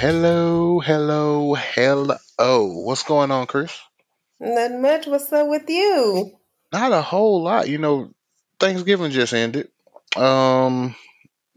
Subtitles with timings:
[0.00, 2.66] Hello, hello, hello.
[2.84, 3.76] What's going on, Chris?
[4.38, 5.08] Nothing much.
[5.08, 6.38] What's up with you?
[6.72, 7.68] Not a whole lot.
[7.68, 8.12] You know,
[8.60, 9.66] Thanksgiving just ended.
[10.14, 10.94] Um,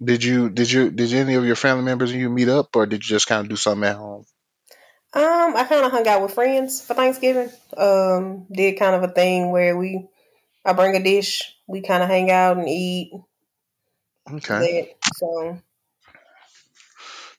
[0.03, 2.87] did you did you did any of your family members and you meet up, or
[2.87, 4.25] did you just kind of do something at home?
[5.13, 7.51] Um, I kind of hung out with friends for Thanksgiving.
[7.77, 10.07] Um, did kind of a thing where we,
[10.65, 13.11] I bring a dish, we kind of hang out and eat
[14.29, 14.95] Okay.
[15.15, 15.59] So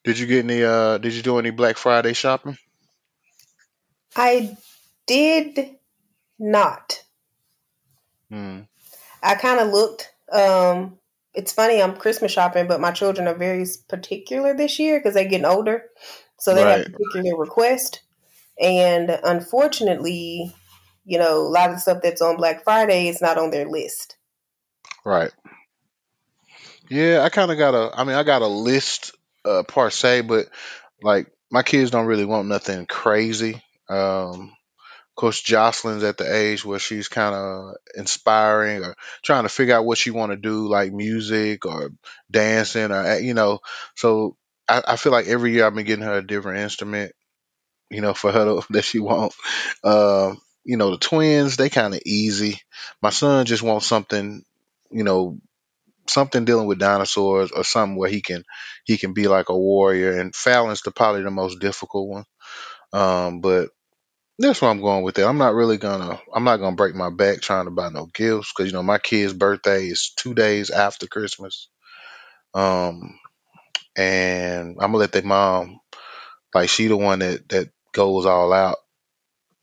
[0.05, 0.63] Did you get any?
[0.63, 2.59] Uh, did you do any Black Friday shopping?
[4.17, 4.57] I
[5.07, 5.77] did
[6.39, 7.03] not.
[8.29, 8.61] Hmm.
[9.23, 10.13] I kind of looked.
[10.31, 10.99] Um,
[11.35, 11.81] it's funny.
[11.81, 15.85] I'm Christmas shopping, but my children are very particular this year because they're getting older,
[16.39, 16.79] so they Right.
[16.79, 18.03] have particular request.
[18.61, 20.55] And unfortunately,
[21.05, 23.69] you know, a lot of the stuff that's on Black Friday is not on their
[23.69, 24.17] list.
[25.05, 25.33] Right.
[26.89, 27.91] Yeah, I kind of got a.
[27.99, 29.13] I mean, I got a list
[29.45, 30.49] uh, per se, but
[31.03, 33.63] like my kids don't really want nothing crazy.
[33.89, 34.53] Um,
[35.13, 39.75] of course, Jocelyn's at the age where she's kind of inspiring or trying to figure
[39.75, 41.91] out what she want to do, like music or
[42.31, 43.59] dancing, or you know.
[43.95, 47.13] So I, I feel like every year I've been getting her a different instrument,
[47.91, 49.37] you know, for her to, that she wants.
[49.85, 52.61] Um, you know, the twins they kind of easy.
[53.03, 54.43] My son just wants something,
[54.91, 55.39] you know,
[56.13, 58.45] something dealing with dinosaurs or something where he can
[58.85, 60.19] he can be like a warrior.
[60.21, 62.25] And Fallon's the probably the most difficult one.
[62.93, 63.71] Um, but
[64.39, 65.25] that's where I'm going with it.
[65.27, 66.21] I'm not really gonna.
[66.35, 68.99] I'm not gonna break my back trying to buy no gifts because you know my
[68.99, 71.69] kid's birthday is two days after Christmas.
[72.55, 73.19] Um,
[73.97, 75.81] and I'm gonna let their mom
[76.55, 78.77] like she the one that that goes all out.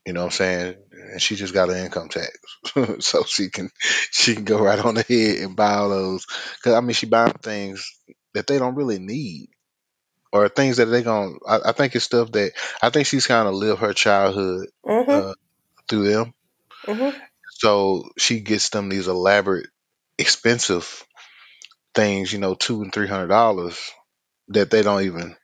[0.06, 0.76] You know what I'm saying?
[1.10, 2.30] And she just got an income tax,
[3.04, 3.70] so she can
[4.10, 6.26] she can go right on ahead and buy all those.
[6.62, 7.92] Cause I mean she buying things
[8.34, 9.48] that they don't really need
[10.32, 11.32] or things that they gonna.
[11.46, 15.10] I, I think it's stuff that I think she's kind of lived her childhood Mm-hmm.
[15.10, 15.34] uh,
[15.88, 16.34] through them.
[16.86, 17.18] Mm-hmm.
[17.50, 19.68] So she gets them these elaborate,
[20.18, 21.04] expensive
[21.94, 23.78] things, you know, two and three hundred dollars
[24.48, 25.36] that they don't even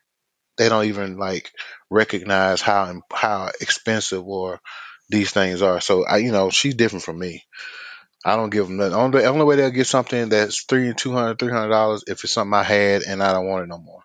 [0.59, 1.53] they don't even like
[1.91, 4.61] recognize how how expensive or
[5.09, 5.81] these things are.
[5.81, 7.45] So I, you know, she's different from me.
[8.25, 8.95] I don't give them nothing.
[8.95, 12.33] Only, only way they'll get something that's three two hundred, three hundred dollars if it's
[12.33, 14.03] something I had and I don't want it no more.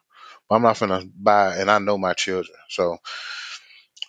[0.52, 2.98] I'm not gonna buy, and I know my children, so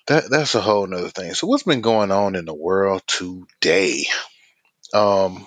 [0.09, 1.35] that that's a whole nother thing.
[1.35, 4.05] So what's been going on in the world today?
[4.95, 5.47] Um,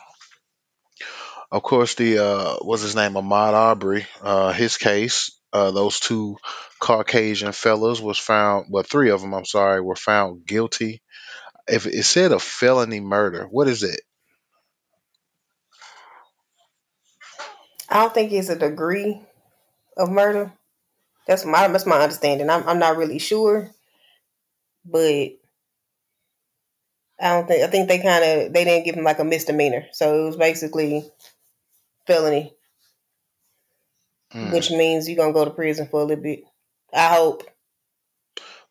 [1.51, 4.07] of course, the uh, what's his name, Ahmaud Arbery.
[4.21, 6.37] uh, his case, uh, those two
[6.81, 8.67] Caucasian fellas was found.
[8.69, 11.01] Well, three of them, I'm sorry, were found guilty.
[11.67, 14.01] If it said a felony murder, what is it?
[17.89, 19.21] I don't think it's a degree
[19.97, 20.51] of murder.
[21.27, 22.49] That's my that's my understanding.
[22.49, 23.71] I'm I'm not really sure,
[24.85, 25.29] but
[27.19, 29.87] I don't think I think they kind of they didn't give him like a misdemeanor,
[29.91, 31.09] so it was basically
[32.07, 32.53] felony,
[34.31, 34.51] Hmm.
[34.51, 36.43] which means you're gonna go to prison for a little bit.
[36.93, 37.43] I hope.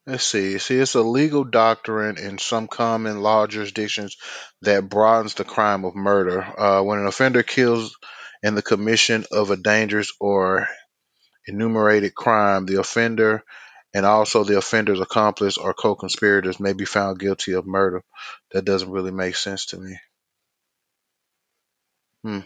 [0.07, 0.59] Let's see.
[0.59, 4.17] See, it's a legal doctrine in some common law jurisdictions
[4.63, 6.43] that broadens the crime of murder.
[6.43, 7.97] Uh, when an offender kills
[8.43, 10.69] in the commission of a dangerous or
[11.47, 13.45] enumerated crime, the offender
[13.95, 18.03] and also the offender's accomplice or co-conspirators may be found guilty of murder.
[18.53, 19.99] That doesn't really make sense to me.
[22.23, 22.41] Hmm.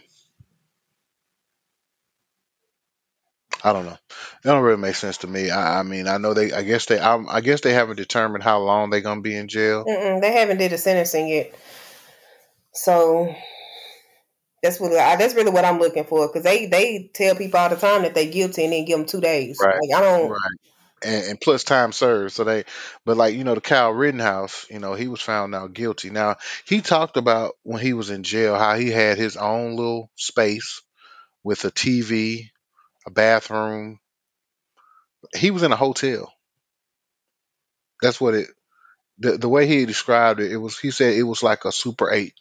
[3.63, 3.97] I don't know.
[4.43, 5.49] That don't really make sense to me.
[5.49, 6.51] I, I mean, I know they.
[6.51, 6.99] I guess they.
[6.99, 9.85] I, I guess they haven't determined how long they're gonna be in jail.
[9.85, 11.53] Mm-mm, they haven't did a sentencing yet,
[12.73, 13.35] so
[14.61, 17.69] that's really I, that's really what I'm looking for because they they tell people all
[17.69, 19.59] the time that they're guilty and then give them two days.
[19.61, 19.75] Right.
[19.81, 20.29] Like I don't.
[20.29, 20.39] Right.
[21.01, 22.33] And, and plus time served.
[22.33, 22.65] So they,
[23.05, 26.09] but like you know, the Kyle Rittenhouse, you know, he was found now guilty.
[26.09, 30.11] Now he talked about when he was in jail how he had his own little
[30.15, 30.81] space
[31.43, 32.49] with a TV,
[33.09, 33.99] a bathroom.
[35.35, 36.31] He was in a hotel.
[38.01, 38.47] That's what it.
[39.19, 40.79] The the way he described it, it was.
[40.79, 42.33] He said it was like a Super Eight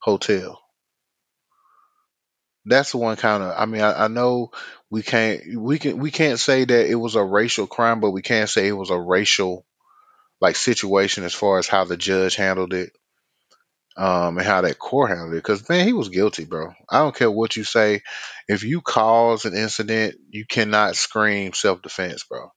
[0.00, 0.60] hotel.
[2.64, 3.54] That's the one kind of.
[3.56, 4.50] I mean, I, I know
[4.90, 8.22] we can't we can we can't say that it was a racial crime, but we
[8.22, 9.64] can't say it was a racial
[10.40, 12.92] like situation as far as how the judge handled it
[13.98, 15.36] um, and how that court handled it.
[15.36, 16.72] Because man, he was guilty, bro.
[16.88, 18.02] I don't care what you say.
[18.48, 22.50] If you cause an incident, you cannot scream self defense, bro.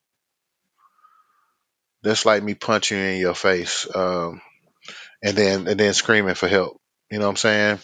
[2.02, 4.40] That's like me punching you in your face, um,
[5.22, 6.80] and then and then screaming for help.
[7.10, 7.78] You know what I'm saying?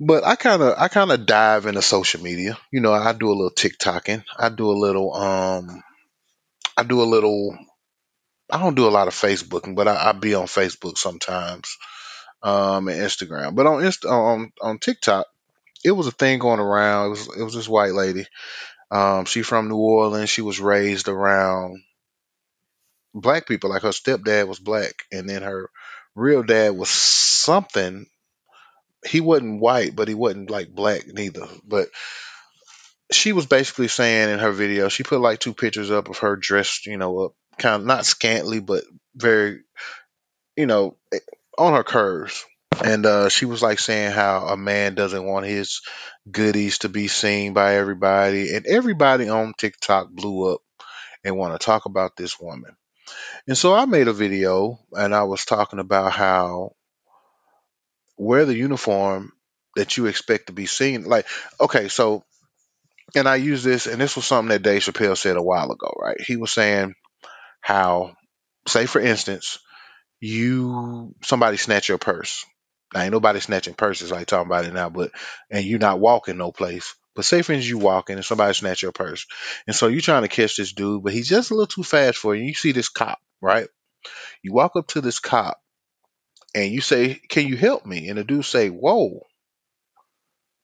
[0.00, 2.58] But I kind of I kind of dive into social media.
[2.72, 4.24] You know, I do a little TikToking.
[4.38, 5.82] I do a little um
[6.76, 7.58] I do a little.
[8.50, 11.76] I don't do a lot of Facebooking, but I, I be on Facebook sometimes,
[12.42, 13.54] um, and Instagram.
[13.54, 15.26] But on Inst- on on TikTok,
[15.84, 17.06] it was a thing going around.
[17.06, 18.26] It was it was this white lady.
[18.90, 20.30] Um, she from New Orleans.
[20.30, 21.82] She was raised around
[23.14, 23.70] black people.
[23.70, 25.70] Like her stepdad was black, and then her
[26.14, 28.06] real dad was something.
[29.06, 31.46] He wasn't white, but he wasn't like black neither.
[31.64, 31.88] But
[33.10, 36.36] she was basically saying in her video, she put like two pictures up of her
[36.36, 38.84] dressed, you know, up kind of not scantily, but
[39.14, 39.60] very,
[40.56, 40.96] you know,
[41.58, 42.44] on her curves.
[42.84, 45.80] And uh, she was like saying how a man doesn't want his
[46.30, 50.60] goodies to be seen by everybody, and everybody on TikTok blew up
[51.24, 52.76] and want to talk about this woman.
[53.48, 56.72] And so I made a video and I was talking about how
[58.16, 59.32] wear the uniform
[59.74, 61.04] that you expect to be seen.
[61.04, 61.26] Like,
[61.60, 62.24] okay, so
[63.14, 65.92] and I use this, and this was something that Dave Chappelle said a while ago,
[65.98, 66.20] right?
[66.20, 66.94] He was saying
[67.60, 68.14] how,
[68.66, 69.58] say for instance,
[70.20, 72.44] you somebody snatch your purse.
[72.94, 75.12] Now ain't nobody snatching purses like talking about it now, but
[75.50, 76.94] and you not walking no place.
[77.14, 79.26] But say for instance you walking and somebody snatch your purse.
[79.66, 82.18] And so you trying to catch this dude, but he's just a little too fast
[82.18, 82.44] for you.
[82.44, 83.68] You see this cop, right?
[84.42, 85.58] You walk up to this cop
[86.54, 88.08] and you say, Can you help me?
[88.08, 89.26] And the dude say, Whoa,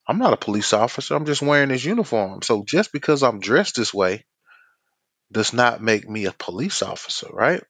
[0.06, 1.14] I'm not a police officer.
[1.14, 2.42] I'm just wearing this uniform.
[2.42, 4.24] So just because I'm dressed this way
[5.32, 7.62] does not make me a police officer, right?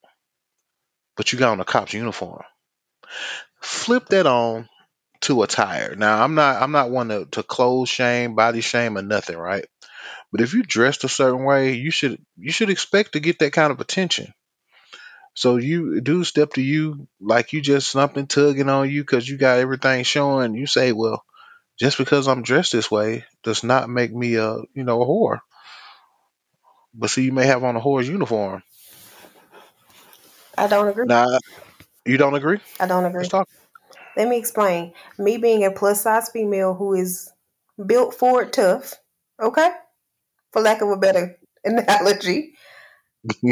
[1.17, 2.43] But you got on a cop's uniform.
[3.61, 4.69] Flip that on
[5.23, 5.95] to attire.
[5.97, 9.65] Now I'm not I'm not one to, to clothes shame, body shame, or nothing, right?
[10.33, 13.53] But if you dressed a certain way, you should you should expect to get that
[13.53, 14.35] kind of attention.
[15.35, 19.37] So you do step to you like you just something tugging on you because you
[19.37, 20.55] got everything showing.
[20.55, 21.25] You say, well,
[21.79, 25.41] just because I'm dressed this way does not make me a you know a whore.
[26.95, 28.63] But see, you may have on a whore's uniform.
[30.57, 31.07] I don't agree.
[31.07, 31.39] Now,
[32.07, 32.61] you don't agree?
[32.81, 33.21] I don't agree.
[33.21, 33.49] Let's talk.
[34.17, 34.93] Let me explain.
[35.19, 37.33] Me being a plus size female who is
[37.85, 38.95] built for tough,
[39.43, 39.71] okay,
[40.53, 42.55] for lack of a better analogy,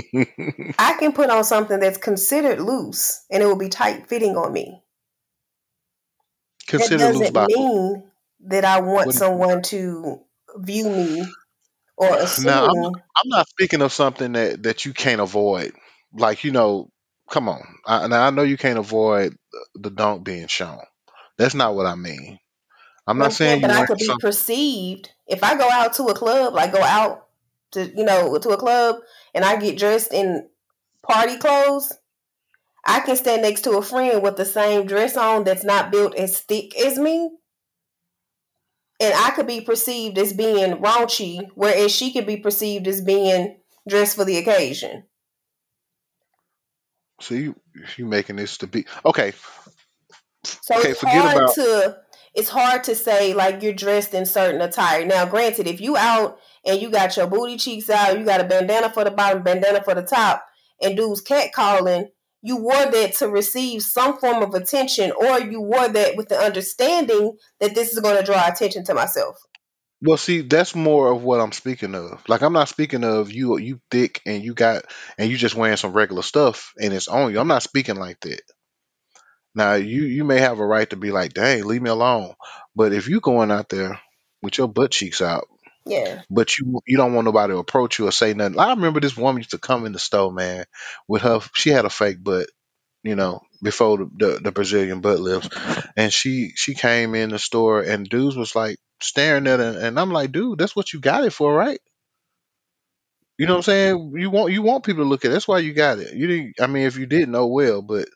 [0.79, 4.53] I can put on something that's considered loose and it will be tight fitting on
[4.53, 4.83] me.
[6.69, 8.11] Consider that loose doesn't by mean
[8.47, 10.21] that I want What- someone to
[10.57, 11.25] view me
[11.97, 12.47] or assume.
[12.47, 15.73] Now, I'm, I'm not speaking of something that that you can't avoid.
[16.13, 16.91] Like you know,
[17.33, 17.63] come on.
[17.85, 19.35] I, now I know you can't avoid
[19.75, 20.79] the dunk being shown.
[21.39, 22.39] That's not what I mean.
[23.07, 24.21] I'm not saying you but I could be something.
[24.21, 27.27] perceived if I go out to a club, like go out
[27.73, 28.97] to you know to a club,
[29.35, 30.49] and I get dressed in
[31.03, 31.93] party clothes.
[32.85, 36.15] I can stand next to a friend with the same dress on that's not built
[36.17, 37.31] as thick as me,
[39.01, 43.59] and I could be perceived as being raunchy, whereas she could be perceived as being
[43.89, 45.05] dressed for the occasion.
[47.23, 47.55] So you
[47.97, 49.33] you making this to be okay.
[50.45, 51.99] So Okay, it's forget hard about to
[52.35, 55.07] it's hard to say like you're dressed in certain attire.
[55.07, 58.45] Now, granted, if you out and you got your booty cheeks out, you got a
[58.45, 60.45] bandana for the bottom, bandana for the top,
[60.81, 62.09] and dudes cat calling,
[62.43, 66.39] you wore that to receive some form of attention, or you wore that with the
[66.39, 69.37] understanding that this is going to draw attention to myself.
[70.03, 72.23] Well, see, that's more of what I'm speaking of.
[72.29, 74.85] Like, I'm not speaking of you, you thick and you got,
[75.17, 77.41] and you just wearing some regular stuff and it's on you.
[77.41, 78.43] I'm not speaking like that.
[79.55, 82.35] Now, you you may have a right to be like, dang, leave me alone.
[82.75, 84.01] But if you going out there
[84.43, 85.47] with your butt cheeks out,
[85.87, 88.59] Yeah, but you you don't want nobody to approach you or say nothing.
[88.59, 90.65] I remember this woman used to come in the store, man,
[91.09, 91.41] with her.
[91.55, 92.49] She had a fake butt,
[93.05, 95.51] you know, before the, the, the Brazilian butt lifts,
[95.97, 99.99] and she she came in the store and dudes was like staring at her, and
[100.01, 101.81] I'm like, dude, that's what you got it for, right?
[103.39, 104.13] You know what I'm saying?
[104.17, 105.31] You want you want people to look at.
[105.31, 105.33] it.
[105.35, 106.15] That's why you got it.
[106.15, 106.55] You didn't.
[106.61, 108.09] I mean, if you didn't know well, but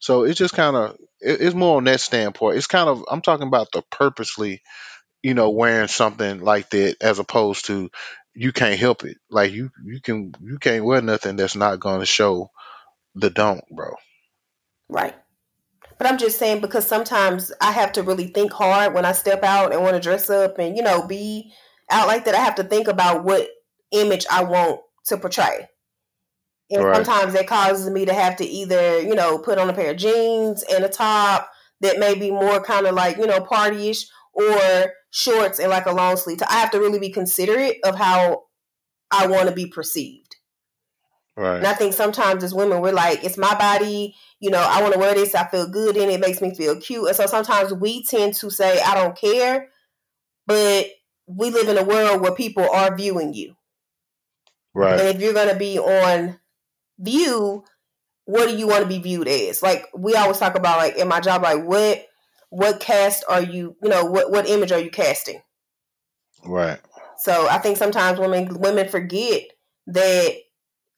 [0.00, 2.58] so it's just kind of it, it's more on that standpoint.
[2.58, 4.62] It's kind of I'm talking about the purposely,
[5.22, 7.90] you know, wearing something like that as opposed to
[8.34, 9.18] you can't help it.
[9.30, 12.50] Like you you can you can't wear nothing that's not going to show
[13.16, 13.94] the don't, bro.
[14.88, 15.14] right.
[15.98, 19.42] But I'm just saying because sometimes I have to really think hard when I step
[19.42, 21.52] out and want to dress up and you know be
[21.90, 22.34] out like that.
[22.34, 23.48] I have to think about what
[23.92, 25.68] image I want to portray.
[26.70, 26.96] And Right.
[26.96, 29.96] sometimes that causes me to have to either, you know, put on a pair of
[29.98, 31.48] jeans and a top
[31.80, 35.92] that may be more kind of like, you know, partyish or shorts and like a
[35.92, 36.42] long sleeve.
[36.48, 38.44] I have to really be considerate of how
[39.12, 40.25] I want to be perceived.
[41.36, 41.58] Right.
[41.58, 44.94] And I think sometimes as women, we're like, it's my body, you know, I want
[44.94, 47.06] to wear this, I feel good in it, it makes me feel cute.
[47.08, 49.68] And so sometimes we tend to say, I don't care,
[50.46, 50.86] but
[51.26, 53.54] we live in a world where people are viewing you.
[54.74, 54.98] Right.
[54.98, 56.38] And if you're going to be on
[56.98, 57.64] view,
[58.24, 59.62] what do you want to be viewed as?
[59.62, 62.06] Like we always talk about, like in my job, like what
[62.48, 63.76] what cast are you?
[63.82, 65.40] You know, what what image are you casting?
[66.44, 66.78] Right.
[67.18, 69.42] So I think sometimes women women forget
[69.88, 70.34] that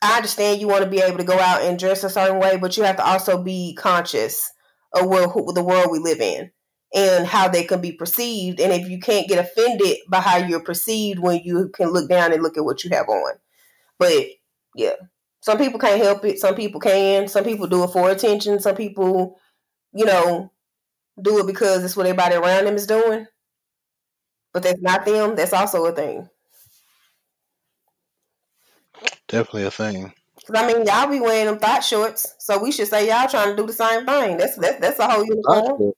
[0.01, 2.57] I understand you want to be able to go out and dress a certain way,
[2.57, 4.51] but you have to also be conscious
[4.95, 6.51] of where, who, the world we live in
[6.95, 8.61] and how they can be perceived.
[8.61, 12.33] And if you can't get offended by how you're perceived when you can look down
[12.33, 13.35] and look at what you have on.
[13.99, 14.15] But
[14.75, 14.95] yeah,
[15.41, 16.39] some people can't help it.
[16.39, 17.29] Some people can.
[17.29, 18.61] Some people do it for attention.
[18.61, 19.39] Some people,
[19.93, 20.53] you know,
[21.21, 23.27] do it because it's what everybody around them is doing.
[24.53, 25.37] But that's not them.
[25.37, 26.29] That's also a thing.
[29.29, 30.13] Definitely a thing.
[30.55, 33.57] I mean, y'all be wearing them thought shorts, so we should say y'all trying to
[33.57, 34.39] do the same thing.
[34.39, 35.93] That's that's that's a whole uniform.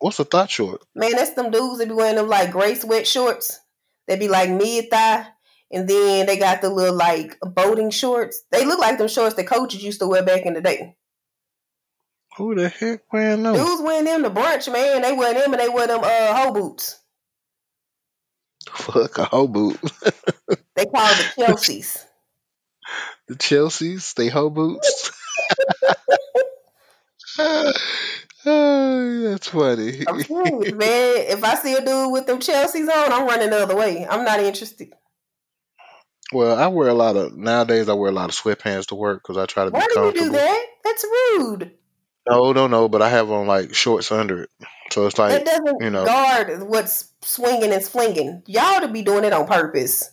[0.00, 0.82] What's a thought short?
[0.94, 3.60] Man, that's them dudes that be wearing them like gray sweat shorts.
[4.06, 5.26] They be like mid thigh,
[5.70, 8.42] and then they got the little like boating shorts.
[8.50, 10.96] They look like them shorts that coaches used to wear back in the day.
[12.36, 13.54] Who the heck wearing them?
[13.54, 15.02] Dudes wearing them to brunch, man.
[15.02, 17.00] They wear them and they wear them uh hoe boots.
[18.72, 19.78] Fuck a hoe boot.
[20.74, 22.07] they call the Chelseas.
[23.26, 25.12] The Chelseas, they hoe boots.
[27.38, 27.72] Oh,
[28.44, 30.04] that's funny.
[30.06, 30.24] I'm man.
[31.28, 34.06] If I see a dude with them Chelseas on, I'm running the other way.
[34.08, 34.92] I'm not interested.
[36.32, 37.88] Well, I wear a lot of nowadays.
[37.88, 39.94] I wear a lot of sweatpants to work because I try to Why be do
[39.94, 40.26] comfortable.
[40.26, 40.66] you do that?
[40.84, 41.72] That's rude.
[42.28, 42.88] No, no, no.
[42.88, 44.50] But I have on like shorts under it,
[44.90, 46.04] so it's like doesn't you know.
[46.04, 48.42] guard what's swinging and flinging.
[48.46, 50.10] Y'all to be doing it on purpose.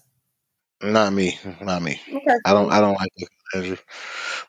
[0.82, 2.02] Not me, not me.
[2.08, 2.38] Okay.
[2.46, 2.72] I don't.
[2.72, 3.80] I don't like it.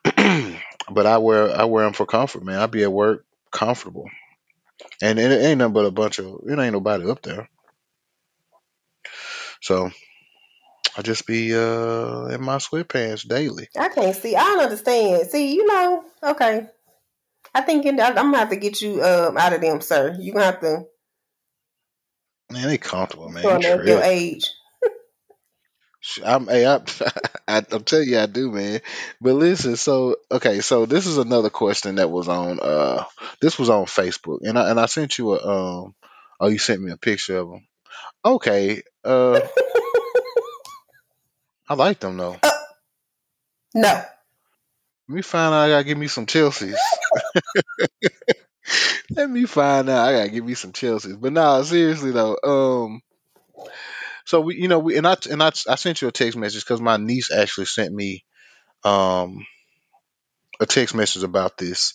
[0.91, 2.59] but I wear I wear them for comfort, man.
[2.59, 4.09] I be at work comfortable,
[5.01, 7.49] and it ain't nothing but a bunch of it ain't nobody up there.
[9.61, 9.89] So
[10.97, 13.69] I just be uh in my sweatpants daily.
[13.77, 14.35] I can't see.
[14.35, 15.27] I don't understand.
[15.27, 16.67] See, you know, okay.
[17.55, 20.15] I think I'm gonna have to get you um out of them, sir.
[20.19, 20.85] You gonna have to.
[22.51, 23.43] Man, they comfortable, man.
[23.43, 24.05] Your trip.
[26.23, 26.75] I'm, hey, I,
[27.47, 28.81] I, I'm telling you, I do, man.
[29.21, 32.59] But listen, so okay, so this is another question that was on.
[32.59, 33.03] Uh,
[33.41, 35.47] this was on Facebook, and I and I sent you a
[35.83, 35.95] um.
[36.39, 37.67] Oh, you sent me a picture of them.
[38.23, 38.83] Okay.
[39.03, 39.39] Uh,
[41.69, 42.37] I like them though.
[43.73, 44.03] No.
[45.09, 45.61] Let me find out.
[45.61, 46.77] I gotta give me some Chelseas.
[49.11, 50.07] Let me find out.
[50.07, 51.19] I gotta give me some Chelseas.
[51.19, 52.37] But nah, seriously though.
[52.43, 53.01] Um.
[54.27, 56.65] So we, you know, we and I and I, I sent you a text message
[56.65, 58.25] because my niece actually sent me
[58.83, 59.45] um
[60.59, 61.93] a text message about this.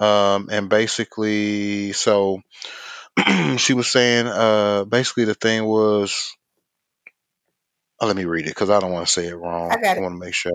[0.00, 2.40] Um, and basically, so
[3.58, 6.34] she was saying, uh, basically the thing was,
[8.00, 9.70] oh, let me read it because I don't want to say it wrong.
[9.70, 10.00] I got it.
[10.00, 10.52] want to make sure.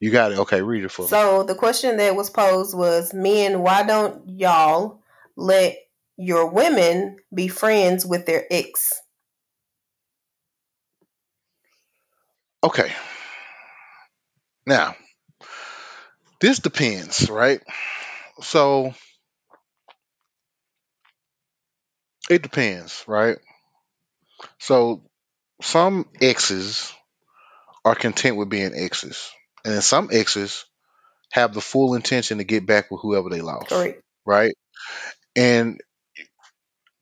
[0.00, 0.38] You got it.
[0.38, 1.08] Okay, read it for me.
[1.08, 5.02] So the question that was posed was, men, why don't y'all
[5.36, 5.76] let
[6.16, 8.94] your women be friends with their ex?
[12.62, 12.92] Okay.
[14.66, 14.96] Now,
[16.40, 17.60] this depends, right?
[18.40, 18.94] So
[22.28, 23.38] it depends, right?
[24.58, 25.02] So
[25.62, 26.92] some exes
[27.84, 29.30] are content with being exes,
[29.64, 30.64] and then some exes
[31.32, 34.02] have the full intention to get back with whoever they lost, Correct.
[34.24, 34.54] right?
[35.36, 35.80] And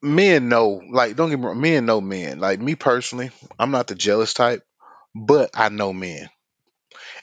[0.03, 2.39] men know, like, don't get me wrong, men know men.
[2.39, 4.63] Like me personally, I'm not the jealous type,
[5.15, 6.29] but I know men.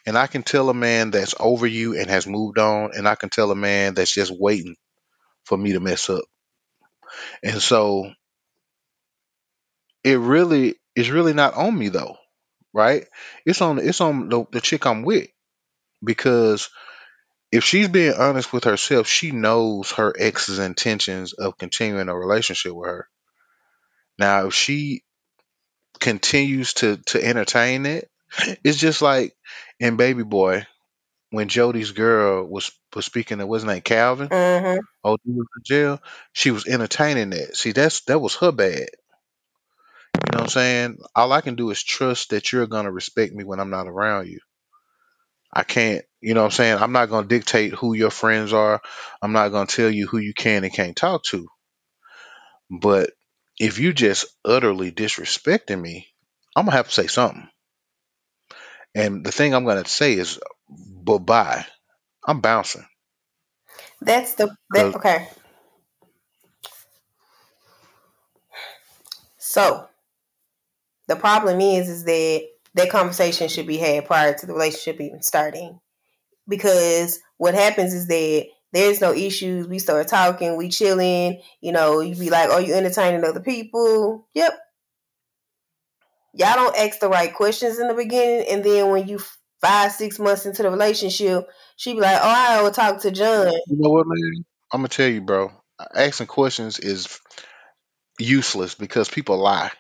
[0.06, 3.16] And I can tell a man that's over you and has moved on, and I
[3.16, 4.76] can tell a man that's just waiting
[5.46, 6.24] for me to mess up.
[7.44, 8.12] And so
[10.04, 12.18] it really is really not on me though,
[12.74, 13.08] right?
[13.46, 15.30] It's on it's on the, the chick I'm with
[16.04, 16.70] because
[17.52, 22.74] if she's being honest with herself, she knows her ex's intentions of continuing a relationship
[22.74, 23.10] with her.
[24.18, 25.04] Now, if she
[26.02, 28.10] continues to to entertain it,
[28.66, 29.36] it's just like
[29.80, 30.68] in Baby Boy
[31.32, 34.32] when Jody's girl was was speaking to name Calvin.
[34.32, 34.80] Mm-hmm.
[35.04, 36.02] Oh, he was in jail.
[36.34, 37.56] She was entertaining that.
[37.58, 38.90] See, that's that was her bad.
[40.26, 40.98] You know what I'm saying?
[41.16, 44.28] All I can do is trust that you're gonna respect me when I'm not around
[44.28, 44.40] you.
[45.54, 46.78] I can't, you know what I'm saying?
[46.80, 48.82] I'm not gonna dictate who your friends are.
[49.22, 51.48] I'm not gonna tell you who you can and can't talk to.
[52.72, 53.12] But
[53.62, 56.08] if you just utterly disrespecting me,
[56.56, 57.48] I'm gonna have to say something.
[58.96, 61.66] And the thing I'm gonna say is bye bye.
[62.26, 62.88] I'm bouncing.
[64.02, 65.30] That's the that, okay.
[69.38, 69.88] So
[71.08, 75.22] the problem is, is that that conversation should be had prior to the relationship even
[75.22, 75.80] starting.
[76.48, 79.68] Because what happens is that there's no issues.
[79.68, 81.42] We start talking, we chilling.
[81.62, 84.58] You know, you be like, "Oh, you entertaining other people?" Yep.
[86.34, 89.20] Y'all don't ask the right questions in the beginning, and then when you
[89.60, 93.52] five, six months into the relationship, she be like, "Oh, I will talk to John."
[93.68, 94.46] You know what, man?
[94.74, 95.52] I'm gonna tell you, bro.
[95.96, 97.20] Asking questions is
[98.20, 99.72] useless because people lie.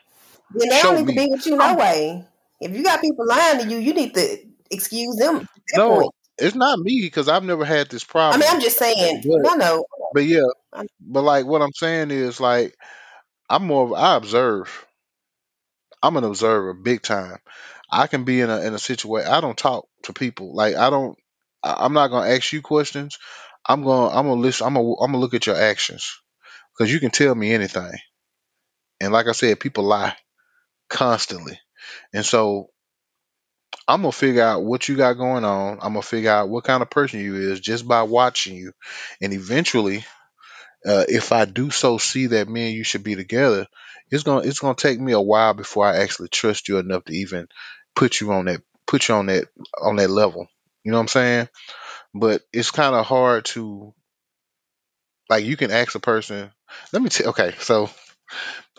[0.54, 2.26] Then they don't need to be with you no way.
[2.60, 4.38] If you got people lying to you, you need to
[4.70, 5.48] excuse them.
[5.76, 6.16] No, point.
[6.42, 8.42] It's not me because I've never had this problem.
[8.42, 9.22] I mean, I'm just saying.
[9.26, 9.86] But, no, no.
[10.14, 10.48] But yeah,
[11.00, 12.76] but like what I'm saying is like
[13.50, 14.86] I'm more of I observe.
[16.04, 17.38] I'm an observer, big time.
[17.92, 19.32] I can be in a in a situation.
[19.32, 21.18] I don't talk to people like I don't.
[21.64, 23.20] I, am not gonna ask you questions.
[23.68, 24.68] I'm gonna I'm gonna listen.
[24.68, 26.18] I'm gonna I'm gonna look at your actions
[26.74, 27.92] because you can tell me anything.
[29.00, 30.16] And like I said, people lie
[30.90, 31.60] constantly,
[32.14, 32.70] and so
[33.92, 35.80] I'm gonna figure out what you got going on.
[35.82, 38.72] I'm gonna figure out what kind of person you is just by watching you,
[39.22, 40.06] and eventually,
[40.86, 43.68] uh, if I do so see that me and you should be together,
[44.10, 47.14] it's gonna it's gonna take me a while before I actually trust you enough to
[47.14, 47.50] even
[47.94, 49.50] put you on that put you on that
[49.82, 50.48] on that level.
[50.86, 51.50] You know what I'm saying?
[52.14, 53.94] But it's kind of hard to
[55.30, 56.50] like you can ask a person.
[56.94, 57.30] Let me tell.
[57.32, 57.90] Okay, so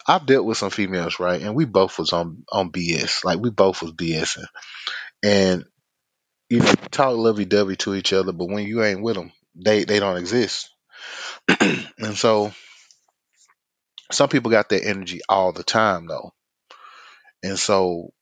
[0.07, 1.41] I've dealt with some females, right?
[1.41, 3.25] And we both was on on BS.
[3.25, 4.47] Like we both was BSing,
[5.23, 5.65] and
[6.51, 9.85] you know, talk lovey dovey to each other, but when you ain't with them, they
[9.85, 10.71] they don't exist.
[11.61, 12.53] and so,
[14.11, 16.33] some people got that energy all the time, though,
[17.43, 18.13] and so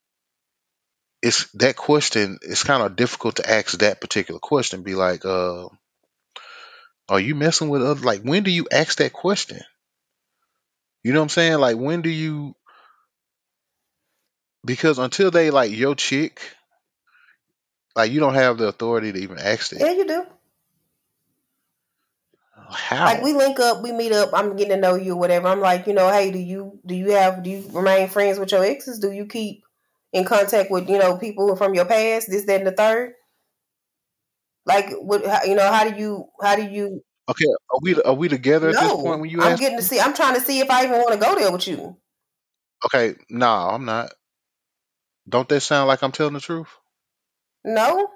[1.23, 2.39] it's that question.
[2.43, 4.83] It's kind of difficult to ask that particular question.
[4.83, 5.69] Be like, uh,
[7.09, 8.01] are you messing with other?
[8.01, 9.61] Like, when do you ask that question?
[11.03, 11.59] You know what I'm saying?
[11.59, 12.55] Like, when do you?
[14.65, 16.41] Because until they like your chick,
[17.97, 19.81] like you don't have the authority to even ask it.
[19.81, 20.27] Yeah, you do.
[22.73, 23.07] How?
[23.07, 24.31] Like we link up, we meet up.
[24.33, 25.49] I'm getting to know you, whatever.
[25.49, 28.53] I'm like, you know, hey, do you do you have do you remain friends with
[28.53, 29.01] your exes?
[29.01, 29.65] Do you keep
[30.13, 32.31] in contact with you know people from your past?
[32.31, 33.15] This, that, and the third.
[34.67, 35.73] Like, what you know?
[35.73, 38.93] How do you how do you Okay, are we are we together no, at this
[38.93, 39.41] point when you?
[39.41, 39.83] I'm getting me?
[39.83, 40.01] to see.
[40.01, 41.97] I'm trying to see if I even want to go there with you.
[42.87, 44.13] Okay, no, I'm not.
[45.29, 46.69] Don't that sound like I'm telling the truth?
[47.65, 48.09] No.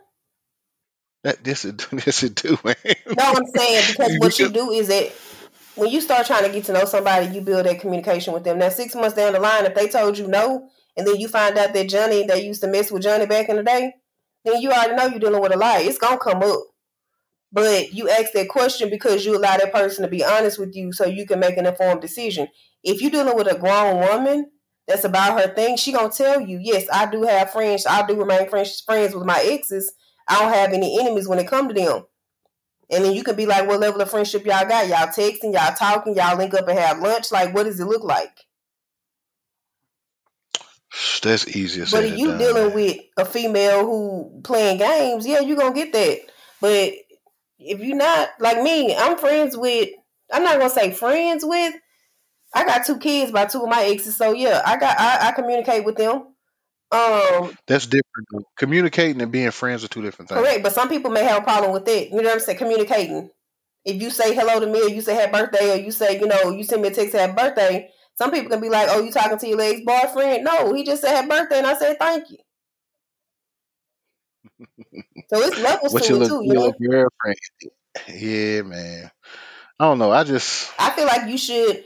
[1.22, 2.76] That this is this is do, man.
[2.84, 5.12] No, I'm saying because what you do is that
[5.74, 8.58] when you start trying to get to know somebody, you build that communication with them.
[8.58, 11.58] Now, six months down the line, if they told you no, and then you find
[11.58, 13.92] out that Johnny, they used to mess with Johnny back in the day,
[14.44, 15.80] then you already know you're dealing with a lie.
[15.80, 16.60] It's gonna come up.
[17.50, 20.92] But you ask that question because you allow that person to be honest with you
[20.92, 22.48] so you can make an informed decision.
[22.82, 24.50] If you're dealing with a grown woman
[24.86, 28.16] that's about her thing, she gonna tell you, yes, I do have friends, I do
[28.16, 29.92] remain friends friends with my exes.
[30.28, 32.04] I don't have any enemies when it come to them.
[32.90, 34.88] And then you can be like, what level of friendship y'all got?
[34.88, 37.32] Y'all texting, y'all talking, y'all link up and have lunch.
[37.32, 38.34] Like, what does it look like?
[41.22, 41.86] That's easier.
[41.90, 42.38] But if you done.
[42.38, 46.20] dealing with a female who playing games, yeah, you gonna get that.
[46.60, 46.92] But
[47.58, 49.88] if you're not like me, I'm friends with.
[50.32, 51.74] I'm not gonna say friends with.
[52.54, 55.32] I got two kids by two of my exes, so yeah, I got I, I
[55.32, 56.28] communicate with them.
[56.92, 58.46] Um, that's different.
[58.56, 60.40] Communicating and being friends are two different things.
[60.40, 62.10] Correct, but some people may have a problem with that.
[62.10, 62.58] You know what I'm saying?
[62.58, 63.30] Communicating.
[63.84, 66.26] If you say hello to me, or you say happy birthday, or you say you
[66.26, 69.10] know you send me a text happy birthday, some people can be like, "Oh, you
[69.10, 72.30] talking to your ex boyfriend?" No, he just said happy birthday, and I said thank
[72.30, 72.38] you.
[75.30, 76.72] So it's levels what to it too, you know.
[76.72, 77.36] Girlfriend.
[78.08, 79.10] Yeah, man.
[79.80, 80.12] I don't know.
[80.12, 81.84] I just I feel like you should.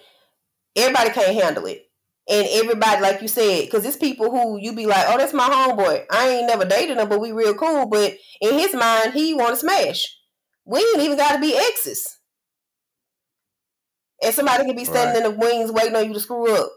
[0.77, 1.89] Everybody can't handle it,
[2.29, 5.49] and everybody, like you said, because it's people who you be like, "Oh, that's my
[5.49, 6.05] homeboy.
[6.11, 9.51] I ain't never dated him, but we real cool." But in his mind, he want
[9.51, 10.17] to smash.
[10.65, 12.19] We ain't even got to be exes,
[14.23, 15.31] and somebody can be standing right.
[15.31, 16.71] in the wings waiting on you to screw up.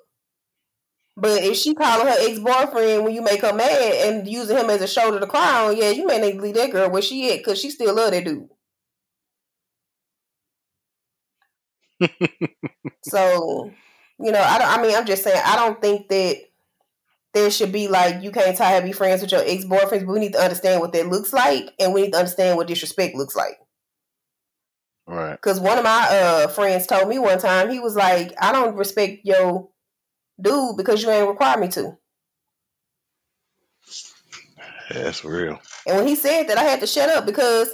[1.17, 3.69] But if she calling her ex boyfriend when you make her mad
[4.07, 6.55] and using him as a shoulder to cry on, yeah, you may need to leave
[6.55, 8.47] that girl where she at because she still love that dude.
[13.03, 13.71] so,
[14.19, 14.67] you know, I don't.
[14.67, 16.37] I mean, I'm just saying, I don't think that
[17.33, 20.19] there should be like you can't have be friends with your ex boyfriends, but we
[20.19, 23.35] need to understand what that looks like, and we need to understand what disrespect looks
[23.35, 23.57] like.
[25.07, 25.33] Right.
[25.33, 28.75] Because one of my uh friends told me one time he was like, "I don't
[28.75, 29.69] respect your
[30.39, 31.97] dude because you ain't require me to.
[34.89, 35.59] That's real.
[35.87, 37.69] And when he said that, I had to shut up because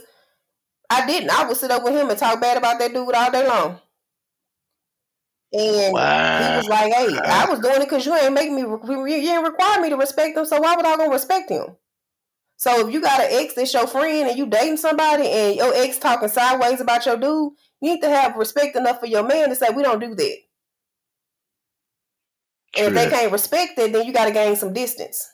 [0.90, 1.32] I didn't.
[1.32, 3.80] I would sit up with him and talk bad about that dude all day long.
[5.54, 6.52] And wow.
[6.52, 8.62] he was like, "Hey, I was doing it because you ain't making me.
[8.62, 10.46] You ain't require me to respect him.
[10.46, 11.78] So why would I go respect him?"
[12.58, 15.74] So if you got an ex that's your friend and you dating somebody and your
[15.76, 19.50] ex talking sideways about your dude, you need to have respect enough for your man
[19.50, 20.38] to say we don't do that.
[22.78, 25.32] And if they can't respect it, then you got to gain some distance.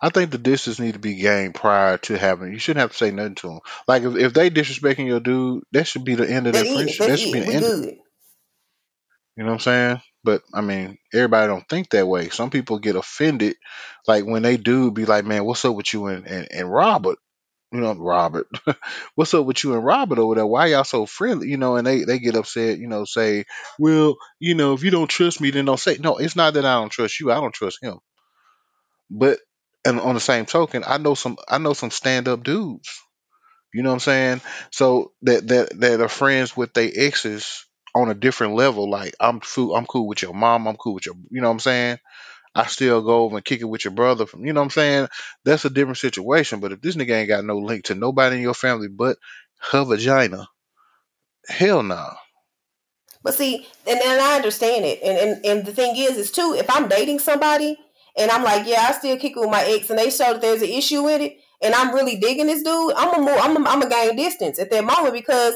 [0.00, 2.52] I think the distance need to be gained prior to having.
[2.52, 3.60] You shouldn't have to say nothing to them.
[3.86, 7.06] Like if, if they disrespecting your dude, that should be the end of that friendship.
[7.06, 7.64] That should be the we end.
[7.64, 7.98] Good.
[9.36, 10.02] You know what I'm saying?
[10.22, 12.28] But I mean, everybody don't think that way.
[12.28, 13.56] Some people get offended,
[14.06, 17.18] like when they do be like, "Man, what's up with you and and, and Robert?"
[17.72, 18.48] You know, Robert,
[19.16, 20.46] what's up with you and Robert over there?
[20.46, 21.48] Why y'all so friendly?
[21.50, 22.78] You know, and they they get upset.
[22.78, 23.44] You know, say,
[23.78, 26.66] "Well, you know, if you don't trust me, then don't say." No, it's not that
[26.66, 27.32] I don't trust you.
[27.32, 27.98] I don't trust him.
[29.10, 29.38] But
[29.84, 32.88] and on the same token, I know some I know some stand up dudes.
[33.74, 34.40] You know what I'm saying?
[34.72, 38.88] So that that that are friends with their exes on a different level.
[38.88, 40.66] Like I'm fool, I'm cool with your mom.
[40.66, 41.16] I'm cool with your.
[41.30, 41.98] You know what I'm saying?
[42.54, 44.26] I still go over and kick it with your brother.
[44.26, 45.08] From you know what I'm saying?
[45.44, 46.60] That's a different situation.
[46.60, 49.18] But if this nigga ain't got no link to nobody in your family but
[49.70, 50.48] her vagina,
[51.48, 51.94] hell no.
[51.94, 52.14] Nah.
[53.22, 55.00] But see, and, and I understand it.
[55.02, 57.76] And, and and the thing is, is too, if I'm dating somebody
[58.16, 60.40] and I'm like, yeah, I still kick it with my ex, and they show that
[60.40, 63.64] there's an issue with it, and I'm really digging this dude, I'm a move, I'm
[63.64, 65.54] a, I'm a gain distance at that moment because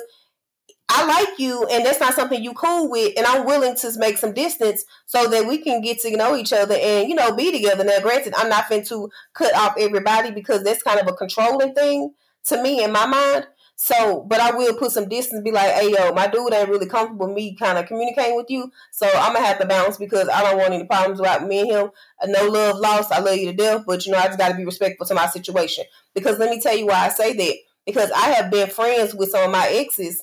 [0.89, 4.19] I like you, and that's not something you cool with, and I'm willing to make
[4.19, 7.51] some distance so that we can get to know each other and you know be
[7.51, 7.85] together.
[7.85, 11.75] Now, granted, I'm not going to cut off everybody because that's kind of a controlling
[11.75, 12.13] thing
[12.45, 13.47] to me in my mind.
[13.77, 16.87] So, but I will put some distance, be like, hey, yo, my dude ain't really
[16.87, 18.71] comfortable me kind of communicating with you.
[18.93, 21.71] So I'm gonna have to bounce because I don't want any problems about me and
[21.71, 21.91] him.
[22.27, 23.11] No love lost.
[23.11, 25.15] I love you to death, but you know, I just got to be respectful to
[25.15, 25.85] my situation.
[26.15, 27.57] Because let me tell you why I say that.
[27.85, 30.23] Because I have been friends with some of my exes,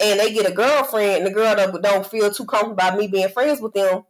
[0.00, 3.06] and they get a girlfriend, and the girl don't, don't feel too comfortable about me
[3.08, 4.04] being friends with them,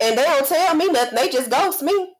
[0.00, 1.16] and they don't tell me nothing.
[1.16, 2.14] They just ghost me.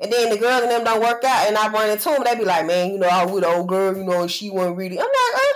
[0.00, 2.34] And then the girl and them don't work out, and I run into them, they
[2.34, 4.76] be like, "Man, you know, I was with the old girl, you know, she wasn't
[4.76, 5.52] really." I'm like, uh,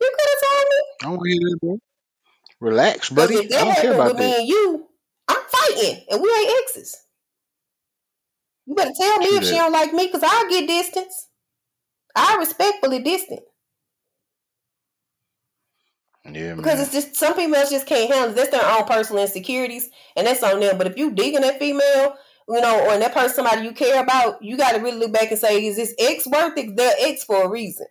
[0.00, 0.76] you could have told me.
[1.02, 1.78] I don't hear that, bro.
[2.60, 3.34] Relax, buddy.
[3.34, 4.22] If that I don't care about with that.
[4.24, 4.88] me and you,
[5.28, 6.96] I'm fighting, and we ain't exes.
[8.66, 9.48] You better tell me True if that.
[9.48, 11.28] she don't like me, cause I'll get distance.
[12.14, 13.40] I respectfully distant.
[16.24, 16.82] Yeah, because man.
[16.82, 18.34] it's just some females just can't handle.
[18.34, 20.78] That's their own personal insecurities, and that's on them.
[20.78, 22.14] But if you digging that female,
[22.48, 25.12] you know, or in that person somebody you care about, you got to really look
[25.12, 26.76] back and say, is this ex worth it?
[26.76, 27.86] They're ex for a reason.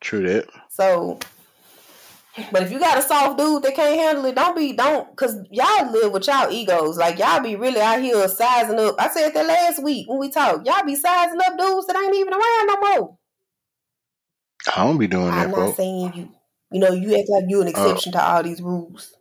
[0.00, 0.48] True that.
[0.70, 1.20] So,
[2.52, 5.36] but if you got a soft dude that can't handle it, don't be don't because
[5.50, 6.96] y'all live with y'all egos.
[6.96, 8.96] Like y'all be really out here sizing up.
[8.98, 10.66] I said that last week when we talked.
[10.66, 13.18] Y'all be sizing up dudes that ain't even around no more.
[14.74, 15.32] I don't be doing that.
[15.32, 15.66] I'm that, bro.
[15.66, 16.30] not saying you.
[16.70, 19.14] You know, you act like you an uh, exception uh, to all these rules.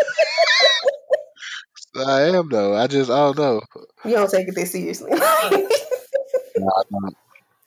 [1.96, 2.76] I am though.
[2.76, 3.62] I just I don't know.
[4.04, 5.12] You don't take it that seriously.
[6.58, 6.72] no,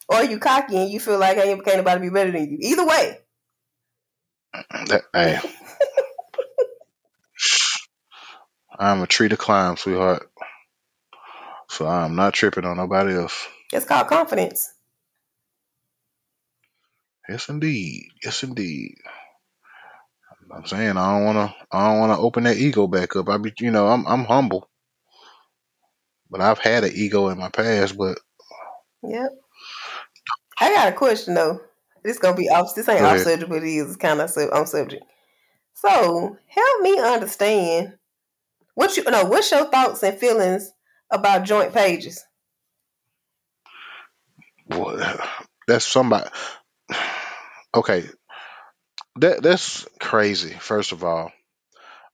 [0.08, 2.58] or you cocky and you feel like ain't can't nobody be better than you.
[2.60, 3.18] Either way.
[4.88, 5.40] That, hey.
[8.78, 10.28] I'm a tree to climb, sweetheart.
[11.70, 13.46] So I'm not tripping on nobody else.
[13.72, 14.72] It's called confidence.
[17.28, 18.08] Yes, indeed.
[18.22, 18.96] Yes, indeed.
[20.54, 21.76] I'm saying I don't want to.
[21.76, 23.28] I don't want to open that ego back up.
[23.28, 24.68] I be, you know, I'm I'm humble,
[26.30, 27.96] but I've had an ego in my past.
[27.96, 28.18] But
[29.02, 29.32] yep.
[30.60, 31.60] I got a question though.
[32.06, 32.74] This gonna be off.
[32.74, 35.04] This ain't off subject, but it is kind of on subject.
[35.74, 37.94] So help me understand
[38.74, 39.24] what you know.
[39.24, 40.72] What's your thoughts and feelings
[41.10, 42.24] about joint pages?
[44.68, 45.02] Boy,
[45.66, 46.30] that's somebody.
[47.74, 48.04] Okay,
[49.16, 50.54] that that's crazy.
[50.54, 51.32] First of all,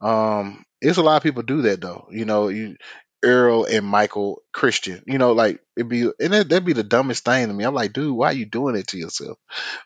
[0.01, 2.09] um, it's a lot of people do that though.
[2.11, 2.77] You know, you
[3.23, 5.03] Earl and Michael Christian.
[5.07, 7.65] You know, like it'd be and that, that'd be the dumbest thing to me.
[7.65, 9.39] I'm like, dude, why are you doing it to yourself?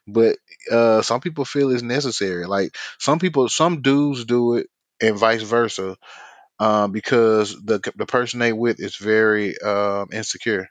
[0.06, 0.38] But
[0.70, 2.46] uh, some people feel it's necessary.
[2.46, 4.68] Like some people, some dudes do it,
[5.00, 5.96] and vice versa,
[6.58, 10.70] um, because the the person they with is very um, insecure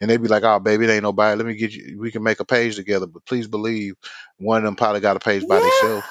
[0.00, 1.36] and they'd be like, "Oh, baby, it ain't nobody.
[1.36, 1.98] Let me get you.
[1.98, 3.94] We can make a page together." But please believe,
[4.38, 5.62] one of them probably got a page by yeah.
[5.62, 6.06] themselves.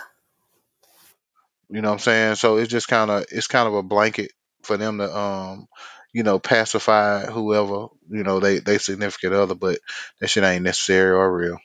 [1.70, 2.36] You know what I'm saying?
[2.36, 4.32] So it's just kind of it's kind of a blanket
[4.64, 5.68] for them to um
[6.14, 9.80] you know pacify whoever you know they they significant other, but
[10.20, 11.58] that shit ain't necessary or real.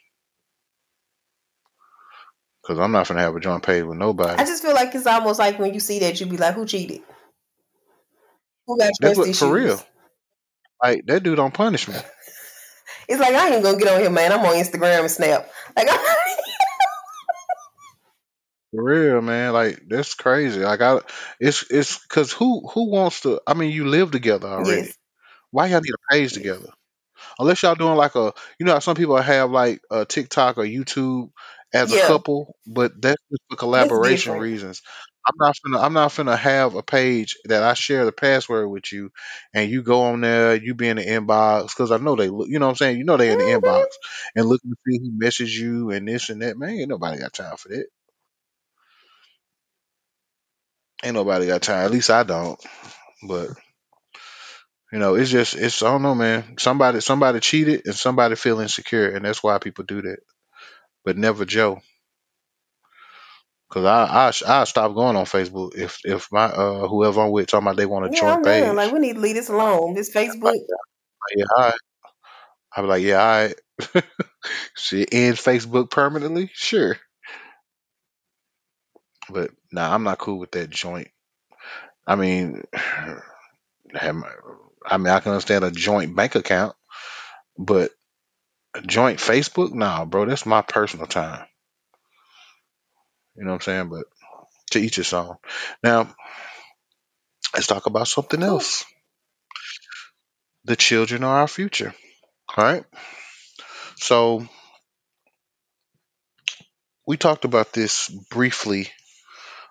[2.66, 4.42] Cause I'm not gonna have a joint page with nobody.
[4.42, 6.66] I just feel like it's almost like when you see that, you be like, "Who
[6.66, 7.00] cheated?
[8.66, 9.80] Who got That's what, for real.
[10.82, 12.04] Like that dude on punishment.
[13.08, 14.32] It's like I ain't gonna get on here, man.
[14.32, 15.50] I'm on Instagram and Snap.
[15.74, 15.88] Like,
[18.74, 19.52] For real, man.
[19.52, 20.60] Like that's crazy.
[20.60, 21.00] Like I,
[21.40, 23.40] it's it's because who who wants to?
[23.46, 24.88] I mean, you live together already.
[24.88, 24.98] Yes,
[25.50, 26.34] Why y'all need a page yes.
[26.34, 26.68] together?
[27.38, 30.64] Unless y'all doing like a, you know, how some people have like a TikTok or
[30.64, 31.30] YouTube
[31.74, 34.38] as a Yeah, couple, but that's just for that's collaboration different.
[34.38, 34.82] reasons.
[35.26, 38.92] I'm not finna, I'm not finna have a page that I share the password with
[38.92, 39.10] you,
[39.54, 42.48] and you go on there, you be in the inbox because I know they look,
[42.48, 42.98] you know what I'm saying?
[42.98, 43.98] You know they in the inbox hmm
[44.36, 46.58] and looking to see who messaged you and this and that.
[46.58, 47.86] Man, ain't nobody got time for that.
[51.04, 51.84] Ain't nobody got time.
[51.84, 52.60] At least I don't.
[53.26, 53.50] But
[54.92, 56.56] you know, it's just, it's I don't know, man.
[56.58, 60.18] Somebody, somebody cheated and somebody feel insecure, and that's why people do that.
[61.04, 61.80] But never Joe.
[63.70, 67.48] Cause I I I stop going on Facebook if if my uh whoever I'm with
[67.48, 68.76] talking about they want to Yeah, joint I'm.
[68.76, 69.94] Like we need to leave this alone.
[69.94, 70.54] This Facebook.
[71.36, 71.72] yeah.
[72.76, 73.26] I be like yeah, all
[73.94, 74.04] right.
[74.76, 76.96] Shit ends Facebook permanently, sure.
[79.30, 81.08] But nah, I'm not cool with that joint.
[82.06, 82.64] I mean,
[83.94, 84.24] have-
[84.84, 86.74] I mean I can understand a joint bank account,
[87.58, 87.90] but
[88.74, 91.46] a joint Facebook, nah, bro, that's my personal time.
[93.36, 93.88] You know what I'm saying?
[93.88, 94.06] But
[94.72, 95.36] to each his own.
[95.82, 96.14] Now
[97.54, 98.84] let's talk about something else.
[100.64, 101.94] The children are our future.
[102.56, 102.84] All right.
[103.96, 104.46] So
[107.06, 108.88] we talked about this briefly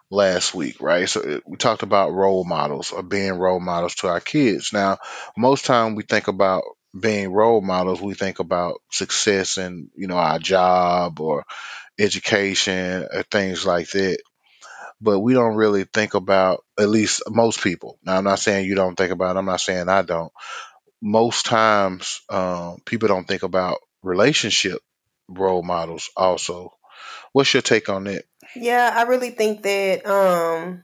[0.10, 1.10] last week, right?
[1.10, 4.72] So we talked about role models or being role models to our kids.
[4.74, 4.98] Now,
[5.38, 6.64] most time we think about
[7.00, 11.44] being role models, we think about success in you know our job or
[12.00, 14.20] education or things like that.
[15.02, 18.00] But we don't really think about at least most people.
[18.04, 19.36] Now, I'm not saying you don't think about.
[19.36, 19.40] it.
[19.40, 20.32] I'm not saying I don't.
[21.02, 24.80] Most times, um, people don't think about relationship
[25.28, 26.10] role models.
[26.18, 26.74] Also,
[27.34, 28.26] what's your take on that?
[28.62, 30.84] Yeah, I really think that um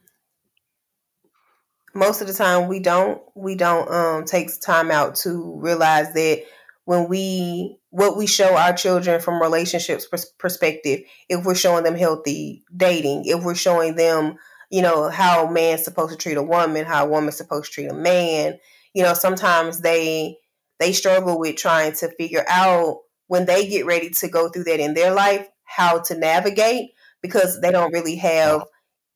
[1.93, 6.43] most of the time we don't we don't um take time out to realize that
[6.85, 11.95] when we what we show our children from relationships pers- perspective if we're showing them
[11.95, 14.35] healthy dating if we're showing them
[14.71, 17.71] you know how a man's supposed to treat a woman how a woman's supposed to
[17.71, 18.57] treat a man
[18.93, 20.37] you know sometimes they
[20.79, 24.79] they struggle with trying to figure out when they get ready to go through that
[24.79, 26.89] in their life how to navigate
[27.23, 28.63] because they don't really have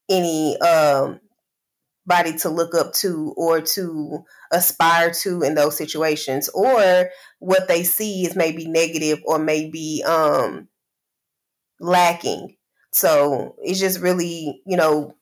[0.10, 1.20] any um
[2.08, 6.50] body to look up to or to aspire to in those situations.
[6.50, 10.70] Or what they see is maybe negative or maybe um
[11.80, 12.56] lacking.
[12.94, 15.16] So it's just really you know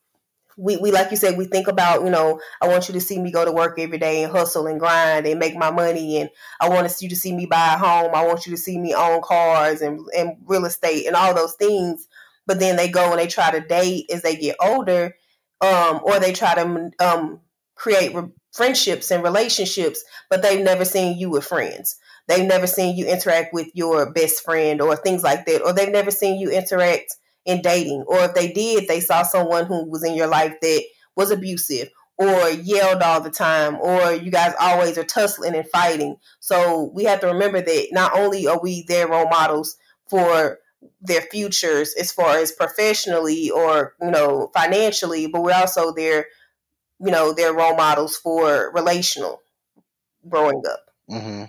[0.58, 3.20] we, we like you said we think about you know i want you to see
[3.20, 6.30] me go to work every day and hustle and grind and make my money and
[6.62, 8.12] i want you to see me buy a home.
[8.16, 11.56] I want you to see me own cars and, and real estate and all those
[11.56, 12.08] things
[12.46, 15.16] but then they go and they try to date as they get older
[15.62, 17.40] um, or they try to um,
[17.76, 21.98] create re- friendships and relationships but they've never seen you with friends.
[22.28, 25.92] They've never seen you interact with your best friend or things like that or they've
[25.92, 28.04] never seen you interact in dating.
[28.08, 30.84] Or if they did they saw someone who was in your life that
[31.16, 36.16] was abusive or yelled all the time or you guys always are tussling and fighting.
[36.40, 39.76] So we have to remember that not only are we their role models
[40.10, 40.60] for
[41.02, 46.26] their futures as far as professionally or you know financially but we're also their
[47.00, 49.42] you know their role models for relational
[50.28, 51.46] growing up mm-hmm.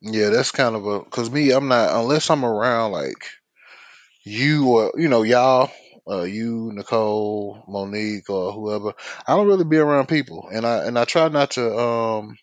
[0.00, 3.26] Yeah, that's kind of a because me, I'm not unless I'm around like
[4.24, 5.72] you or you know y'all,
[6.08, 8.92] uh, you, Nicole, Monique, or whoever.
[9.26, 11.76] I don't really be around people, and I and I try not to.
[11.76, 12.36] Um,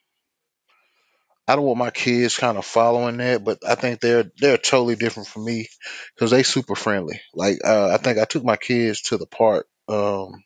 [1.47, 4.95] I don't want my kids kind of following that, but I think they're they're totally
[4.95, 5.67] different from me
[6.15, 7.21] because they super friendly.
[7.33, 9.67] Like uh, I think I took my kids to the park.
[9.87, 10.43] Um,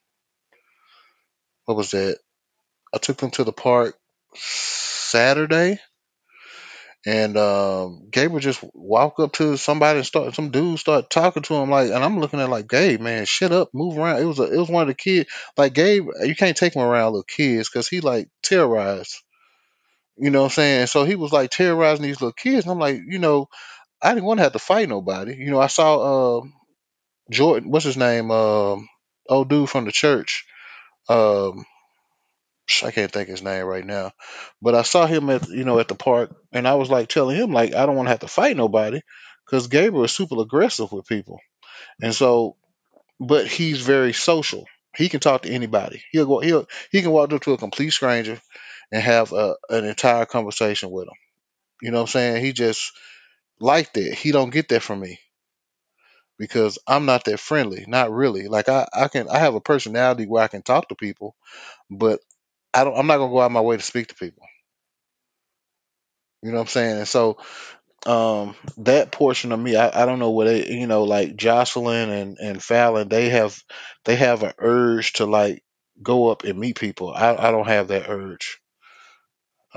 [1.66, 2.18] what was that?
[2.94, 3.98] I took them to the park
[4.36, 5.80] Saturday
[7.06, 11.54] And um, Gabriel just walk up to somebody and start some dude start talking to
[11.56, 14.22] him like, and I'm looking at like, Gabe, man, shut up, move around.
[14.22, 15.30] It was a, it was one of the kids.
[15.56, 19.16] Like Gabe, you can't take him around little kids because he like terrorized.
[20.20, 20.88] You know what I'm saying?
[20.88, 22.66] So he was like terrorizing these little kids.
[22.66, 23.48] And I'm like, you know,
[24.02, 25.36] I didn't want to have to fight nobody.
[25.36, 26.54] You know, I saw um
[27.32, 28.32] Jordan, what's his name?
[28.32, 28.88] Um,
[29.30, 30.46] old dude from the church.
[31.10, 31.66] Um,
[32.84, 34.12] I can't think his name right now,
[34.62, 37.36] but I saw him at you know at the park, and I was like telling
[37.36, 39.02] him like I don't want to have to fight nobody,
[39.46, 41.40] because Gabriel is super aggressive with people,
[42.02, 42.58] and so
[43.20, 44.66] but he's very social.
[44.96, 46.04] He can talk to anybody.
[46.12, 46.40] He'll go.
[46.40, 48.40] He'll he can walk up to a complete stranger
[48.92, 51.16] and have a, an entire conversation with him.
[51.82, 52.46] You know what I'm saying?
[52.46, 52.92] He just
[53.60, 54.14] liked it.
[54.16, 55.20] He don't get that from me.
[56.38, 57.86] because I'm not that friendly.
[57.88, 58.48] Not really.
[58.48, 61.36] Like I, I can I have a personality where I can talk to people,
[61.90, 62.20] but
[62.74, 64.44] I don't I'm not gonna go out of my way to speak to people.
[66.42, 66.98] You know what I'm saying?
[67.00, 67.38] And so
[68.08, 72.10] um that portion of me I, I don't know what they you know like jocelyn
[72.10, 73.62] and and fallon they have
[74.06, 75.64] they have an urge to like
[76.02, 78.60] go up and meet people i, I don't have that urge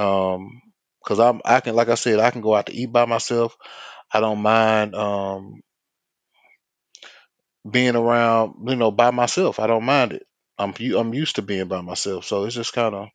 [0.02, 0.60] um
[1.02, 3.56] because i'm i can like i said i can go out to eat by myself
[4.12, 5.60] i don't mind um
[7.70, 10.26] being around you know by myself i don't mind it
[10.58, 13.08] i'm i'm used to being by myself so it's just kind of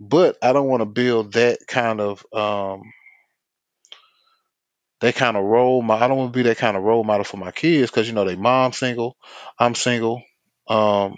[0.00, 2.82] but i don't want to build that kind of um
[5.00, 6.02] that kind of role model.
[6.04, 8.14] I don't want to be that kind of role model for my kids because you
[8.14, 9.16] know they mom single,
[9.58, 10.22] I'm single,
[10.68, 11.16] um,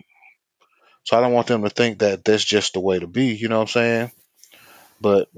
[1.05, 3.35] so I don't want them to think that that's just the way to be.
[3.35, 4.13] You know what I'm saying?
[5.01, 5.29] But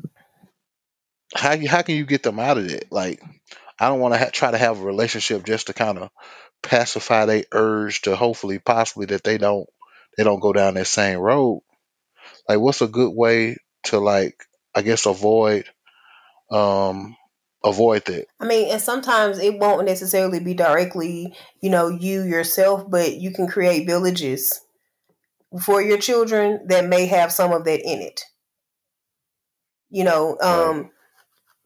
[1.34, 2.88] how how can you get them out of it?
[2.90, 3.22] Like
[3.78, 6.10] I don't want to ha- try to have a relationship just to kind of
[6.62, 9.68] pacify their urge to hopefully possibly that they don't
[10.16, 11.62] they don't go down that same road.
[12.48, 14.36] Like what's a good way to like
[14.74, 15.66] I guess avoid
[16.50, 17.16] um
[17.64, 18.26] avoid that?
[18.40, 23.32] I mean, and sometimes it won't necessarily be directly, you know, you yourself, but you
[23.32, 24.60] can create villages
[25.62, 28.22] for your children that may have some of that in it.
[29.90, 30.50] You know, Right.
[30.70, 30.90] um,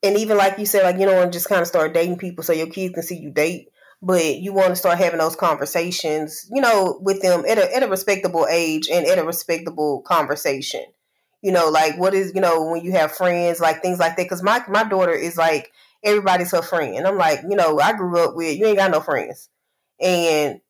[0.03, 2.19] and even like you said, like you don't want to just kind of start dating
[2.19, 3.69] people so your kids can see you date,
[4.03, 7.83] but you want to start having those conversations, you know, with them at a at
[7.83, 10.85] a respectable age and at a respectable conversation.
[11.43, 14.25] You know, like what is you know when you have friends, like things like that.
[14.25, 17.93] Because my my daughter is like everybody's her friend, and I'm like, you know, I
[17.95, 19.49] grew up with you ain't got no friends,
[20.01, 20.61] and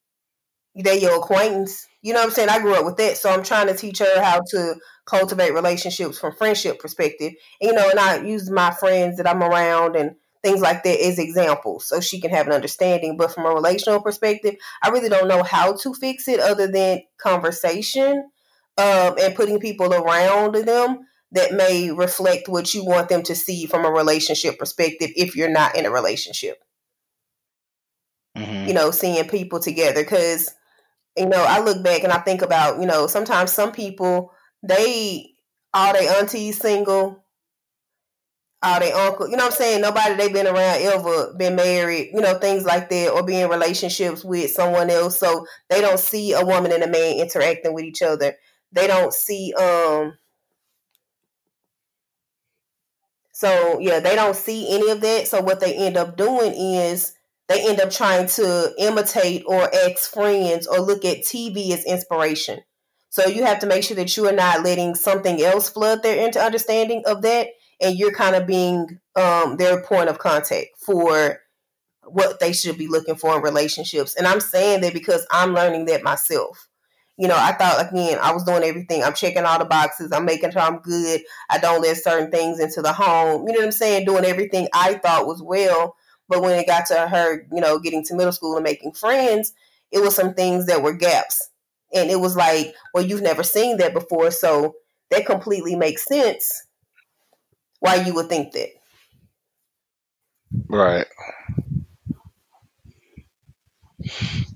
[0.75, 1.87] they your acquaintance.
[2.03, 2.49] You know what I'm saying?
[2.51, 4.75] I grew up with that, so I'm trying to teach her how to
[5.07, 7.33] cultivate relationships from friendship perspective.
[7.61, 11.01] And, you know, and I use my friends that I'm around and things like that
[11.01, 13.17] as examples, so she can have an understanding.
[13.17, 17.03] But from a relational perspective, I really don't know how to fix it other than
[17.19, 18.31] conversation
[18.77, 23.67] um, and putting people around them that may reflect what you want them to see
[23.67, 26.62] from a relationship perspective if you're not in a relationship.
[28.37, 30.51] hmm You know, seeing people together because
[31.17, 34.34] you know, I look back and I think about, you know, sometimes some people
[34.64, 35.35] they
[35.72, 37.24] all their aunties single,
[38.62, 39.81] all their uncle, you know what I'm saying?
[39.83, 43.50] Nobody they been around ever been married, you know, things like that, or be in
[43.50, 45.18] relationships with someone else.
[45.18, 48.35] So they don't see a woman and a man interacting with each other.
[48.72, 50.14] They don't see um
[53.33, 55.27] So yeah, they don't see any of that.
[55.27, 57.14] So what they end up doing is
[57.48, 62.61] they end up trying to imitate or ex friends or look at TV as inspiration.
[63.14, 66.27] So you have to make sure that you are not letting something else flood their
[66.27, 67.46] into understanding of that,
[67.81, 71.38] and you're kind of being um, their point of contact for
[72.03, 74.16] what they should be looking for in relationships.
[74.16, 76.66] And I'm saying that because I'm learning that myself.
[77.16, 79.05] You know, I thought again, I was doing everything.
[79.05, 80.11] I'm checking all the boxes.
[80.11, 81.20] I'm making sure I'm good.
[81.48, 83.46] I don't let certain things into the home.
[83.46, 84.07] You know what I'm saying?
[84.07, 85.94] Doing everything I thought was well.
[86.29, 89.53] But when it got to her, you know, getting to middle school and making friends,
[89.92, 91.48] it was some things that were gaps.
[91.95, 94.31] And it was like, well, you've never seen that before.
[94.31, 94.75] So
[95.11, 96.51] that completely makes sense
[97.81, 98.71] why you would think that.
[100.69, 101.07] Right.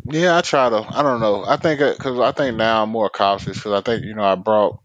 [0.04, 0.86] Yeah, I try to.
[0.88, 1.44] I don't know.
[1.46, 4.34] I think because I think now I'm more cautious because I think you know I
[4.34, 4.78] brought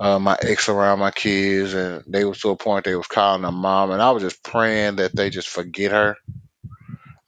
[0.00, 3.42] uh, my ex around my kids and they was to a point they was calling
[3.42, 6.16] them mom and I was just praying that they just forget her.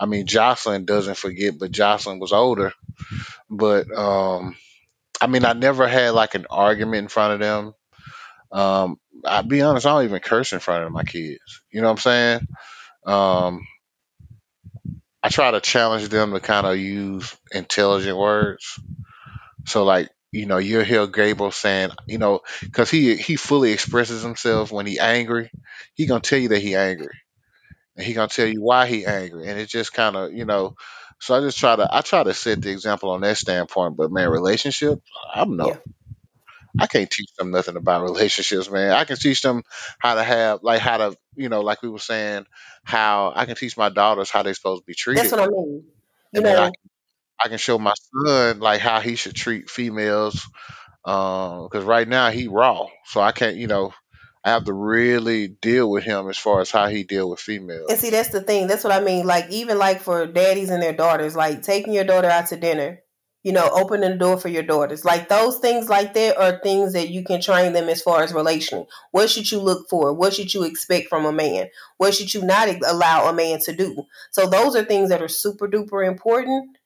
[0.04, 2.74] I mean, Jocelyn doesn't forget, but Jocelyn was older.
[3.48, 4.54] But um,
[5.18, 7.74] I mean, I never had like an argument in front of them.
[8.52, 11.62] Um, I'll be honest, I don't even curse in front of my kids.
[11.70, 12.48] You know what I'm saying?
[13.06, 13.66] Um,
[15.22, 18.78] I try to challenge them to kind of use intelligent words.
[19.64, 24.22] So like, you know, you'll hear Gabriel saying, you know, because he he fully expresses
[24.22, 25.50] himself when he angry.
[25.94, 27.16] He gonna tell you that he angry,
[27.96, 30.76] and he gonna tell you why he angry, and it just kind of, you know.
[31.20, 33.96] So I just try to I try to set the example on that standpoint.
[33.96, 35.00] But man, relationship,
[35.34, 35.68] I'm no.
[35.68, 35.76] Yeah.
[36.78, 38.90] I can't teach them nothing about relationships, man.
[38.90, 39.62] I can teach them
[39.98, 42.46] how to have, like, how to, you know, like we were saying,
[42.82, 45.22] how I can teach my daughters how they're supposed to be treated.
[45.22, 45.84] That's what I mean.
[46.32, 46.72] You and then I know,
[47.44, 50.48] I can show my son like how he should treat females.
[51.04, 53.92] Um, because right now he raw, so I can't, you know,
[54.44, 57.86] I have to really deal with him as far as how he deal with females.
[57.90, 58.66] And see, that's the thing.
[58.66, 59.26] That's what I mean.
[59.26, 63.00] Like, even like for daddies and their daughters, like taking your daughter out to dinner.
[63.44, 65.04] you know, opening the door for your daughters.
[65.04, 68.32] Like those things like that are things that you can train them as far as
[68.32, 68.88] relational.
[69.10, 70.14] What should you look for?
[70.14, 71.68] What should you expect from a man?
[71.98, 74.04] What should you not allow a man to do?
[74.30, 76.78] So those are things that are super duper important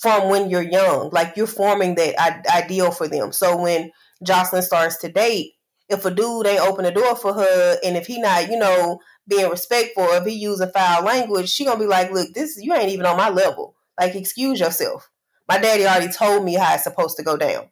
[0.00, 1.10] from when you're young.
[1.10, 3.30] Like you're forming that ideal for them.
[3.30, 3.90] So when
[4.24, 5.52] Jocelyn starts to date,
[5.88, 9.00] if a dude ain't open the door for her and if he not, you know,
[9.28, 12.74] being respectful, if he use a foul language, she gonna be like, look, this you
[12.74, 13.74] ain't even on my level.
[13.98, 15.10] Like, excuse yourself.
[15.48, 17.68] My daddy already told me how it's supposed to go down.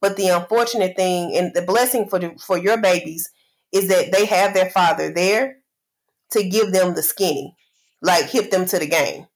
[0.00, 3.30] But the unfortunate thing and the blessing for the, for your babies
[3.72, 5.58] is that they have their father there
[6.32, 7.56] to give them the skinny,
[8.02, 9.26] like hit them to the game.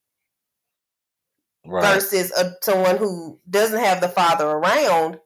[1.65, 1.95] Right.
[1.95, 5.19] Versus a, someone who doesn't have the father around,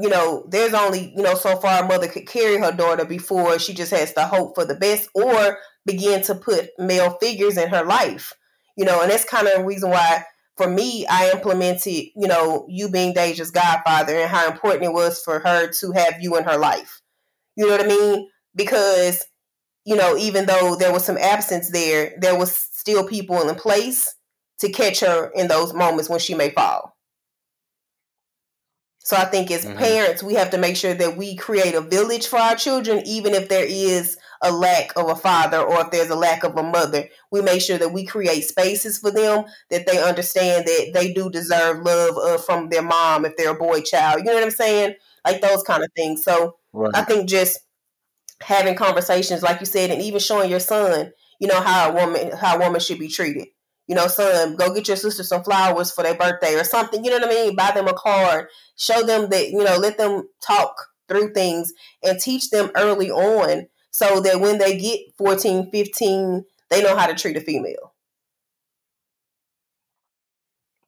[0.00, 3.58] you know, there's only, you know, so far a mother could carry her daughter before
[3.58, 7.68] she just has to hope for the best or begin to put male figures in
[7.68, 8.32] her life.
[8.76, 10.24] You know, and that's kind of the reason why
[10.56, 15.22] for me, I implemented, you know, you being Deja's godfather and how important it was
[15.22, 17.00] for her to have you in her life.
[17.56, 18.28] You know what I mean?
[18.54, 19.24] Because,
[19.84, 24.14] you know, even though there was some absence there, there was still people in place
[24.58, 26.94] to catch her in those moments when she may fall.
[29.10, 29.76] So I think as mm-hmm.
[29.76, 33.34] parents, we have to make sure that we create a village for our children, even
[33.34, 36.62] if there is a lack of a father or if there's a lack of a
[36.62, 37.08] mother.
[37.32, 41.28] We make sure that we create spaces for them that they understand that they do
[41.28, 44.20] deserve love uh, from their mom if they're a boy child.
[44.20, 44.94] You know what I'm saying?
[45.24, 46.22] Like those kind of things.
[46.22, 46.92] So right.
[46.94, 47.58] I think just
[48.40, 52.30] having conversations, like you said, and even showing your son, you know, how a woman
[52.36, 53.48] how a woman should be treated
[53.90, 57.04] you know, son, go get your sister some flowers for their birthday or something.
[57.04, 57.56] You know what I mean?
[57.56, 58.46] Buy them a card.
[58.76, 60.76] Show them that, you know, let them talk
[61.08, 66.84] through things and teach them early on so that when they get 14, 15, they
[66.84, 67.92] know how to treat a female.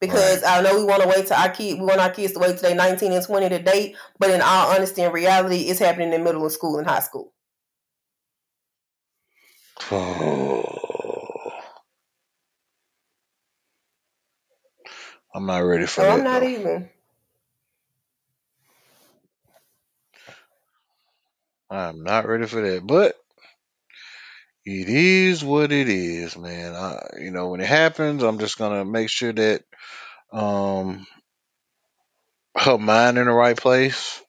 [0.01, 0.61] Because right.
[0.61, 2.57] I know we want to wait to our kid, we want our kids to wait
[2.59, 6.13] till they 19 and 20 to date, but in all honesty and reality, it's happening
[6.13, 7.33] in middle of school and high school.
[9.91, 10.72] Oh.
[15.35, 16.11] I'm not ready for no, that.
[16.11, 16.45] I'm not though.
[16.45, 16.91] either.
[21.71, 22.87] I'm not ready for that.
[22.87, 23.17] But
[24.65, 26.75] it is what it is, man.
[26.75, 29.65] I, you know, when it happens, I'm just gonna make sure that
[30.33, 31.07] um
[32.59, 34.23] her mind in the right place.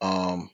[0.00, 0.50] Um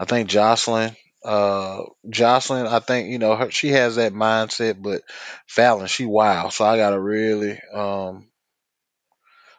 [0.00, 5.02] I think Jocelyn, uh Jocelyn, I think, you know, her she has that mindset, but
[5.48, 6.52] Fallon, she wild.
[6.52, 8.28] So I gotta really um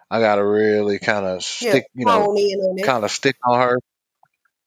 [0.09, 2.35] I gotta really kind of stick, you know,
[2.83, 3.79] kind of stick on her.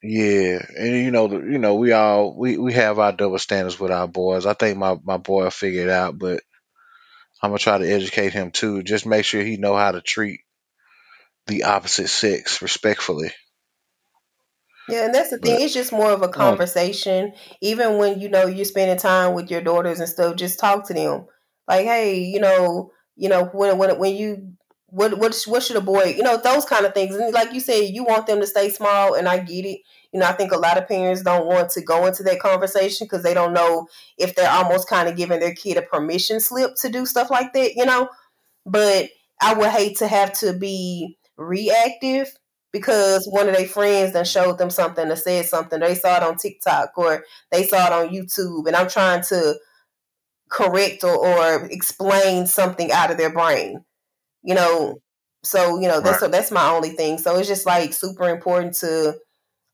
[0.02, 3.90] Yeah, and you know, you know, we all we we have our double standards with
[3.90, 4.46] our boys.
[4.46, 6.42] I think my my boy will figure it out, but
[7.42, 8.82] I'm gonna try to educate him too.
[8.82, 10.40] Just make sure he know how to treat
[11.46, 13.30] the opposite sex respectfully.
[14.88, 15.56] Yeah, and that's the thing.
[15.56, 17.32] But, it's just more of a um, conversation.
[17.60, 20.94] Even when you know you're spending time with your daughters and stuff, just talk to
[20.94, 21.26] them.
[21.66, 24.52] Like, hey, you know, you know, when when when you
[24.88, 27.14] what what what should a boy you know those kind of things.
[27.14, 29.80] And like you said you want them to stay small and i get it.
[30.12, 33.06] You know i think a lot of parents don't want to go into that conversation
[33.06, 36.76] because they don't know if they're almost kind of giving their kid a permission slip
[36.76, 38.08] to do stuff like that you know?
[38.64, 39.10] But
[39.40, 42.32] i would hate to have to be reactive
[42.72, 45.80] because one of their friends then showed them something or said something.
[45.80, 49.56] They saw it on tiktok or they saw it on youtube and i'm trying to
[50.50, 53.84] correct or, or explain something out of their brain
[54.46, 55.02] you know
[55.46, 56.30] so you know that's right.
[56.30, 57.18] that's my only thing.
[57.18, 59.16] So it's just like super important to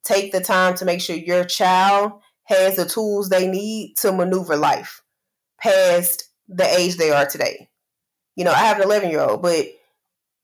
[0.04, 2.12] take the time to make sure your child
[2.44, 5.00] has the tools they need to maneuver life
[5.60, 7.68] past the age they are today.
[8.36, 9.66] You know i have an 11 year old but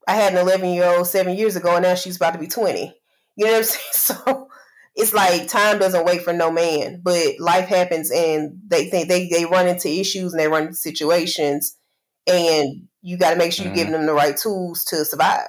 [0.06, 2.46] i had an 11 year old seven years ago and now she's about to be
[2.46, 2.94] 20
[3.36, 3.84] you know what i'm saying?
[3.92, 4.48] So
[4.94, 9.28] it's like time doesn't wait for no man but life happens and they think they,
[9.28, 11.78] they run into issues and they run into situations
[12.26, 13.78] and you got to make sure you're mm-hmm.
[13.78, 15.48] giving them the right tools to survive.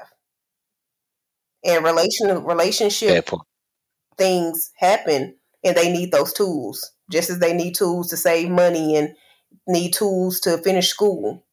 [1.66, 3.30] And relation relationship
[4.18, 8.96] things happen, and they need those tools just as they need tools to save money
[8.96, 9.14] and
[9.68, 11.46] need tools to finish school.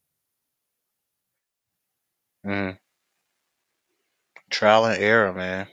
[2.46, 2.78] Mm.
[4.48, 5.66] Trial and error, man.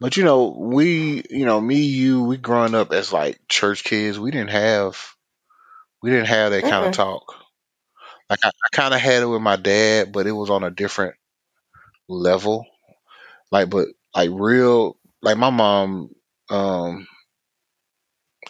[0.00, 4.18] But you know, we, you know, me, you, we growing up as like church kids,
[4.18, 4.98] we didn't have,
[6.02, 7.43] we didn't have that kind of talk.
[8.34, 10.70] Like I, I kind of had it with my dad, but it was on a
[10.70, 11.14] different
[12.08, 12.66] level.
[13.50, 16.10] Like, but like real, like my mom.
[16.50, 17.06] Um,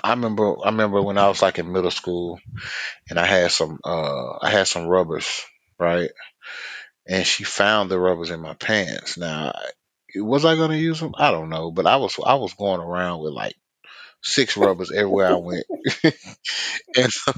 [0.03, 2.41] I remember, I remember when I was like in middle school,
[3.11, 5.43] and I had some, uh, I had some rubbers,
[5.79, 6.11] right?
[7.07, 9.17] And she found the rubbers in my pants.
[9.17, 9.53] Now,
[10.17, 11.15] was I to use them?
[11.17, 13.55] I don't know, but I was I was going around with like
[14.23, 15.67] six rubbers everywhere I went,
[16.97, 17.33] and so,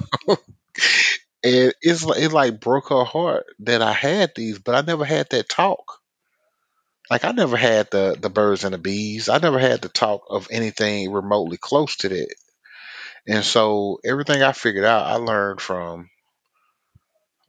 [1.42, 5.28] and it's it like broke her heart that I had these, but I never had
[5.30, 6.00] that talk.
[7.10, 9.28] Like I never had the the birds and the bees.
[9.28, 12.34] I never had the talk of anything remotely close to that.
[13.26, 16.10] And so everything I figured out, I learned from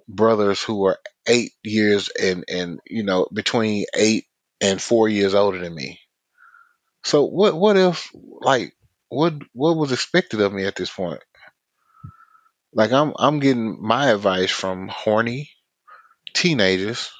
[0.09, 4.25] brothers who were eight years and and you know between eight
[4.61, 5.99] and four years older than me.
[7.03, 8.75] So what what else like
[9.09, 11.23] what what was expected of me at this point?
[12.73, 15.51] Like I'm I'm getting my advice from horny
[16.33, 17.11] teenagers.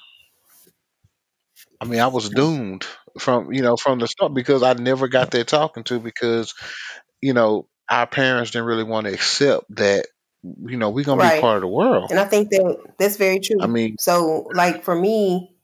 [1.80, 2.86] I mean, I was doomed
[3.18, 6.54] from you know from the start because I never got that talking to because
[7.20, 10.06] you know our parents didn't really want to accept that
[10.42, 12.10] you know we're gonna be part of the world.
[12.10, 13.60] And I think that that's very true.
[13.60, 15.56] I mean, so like for me,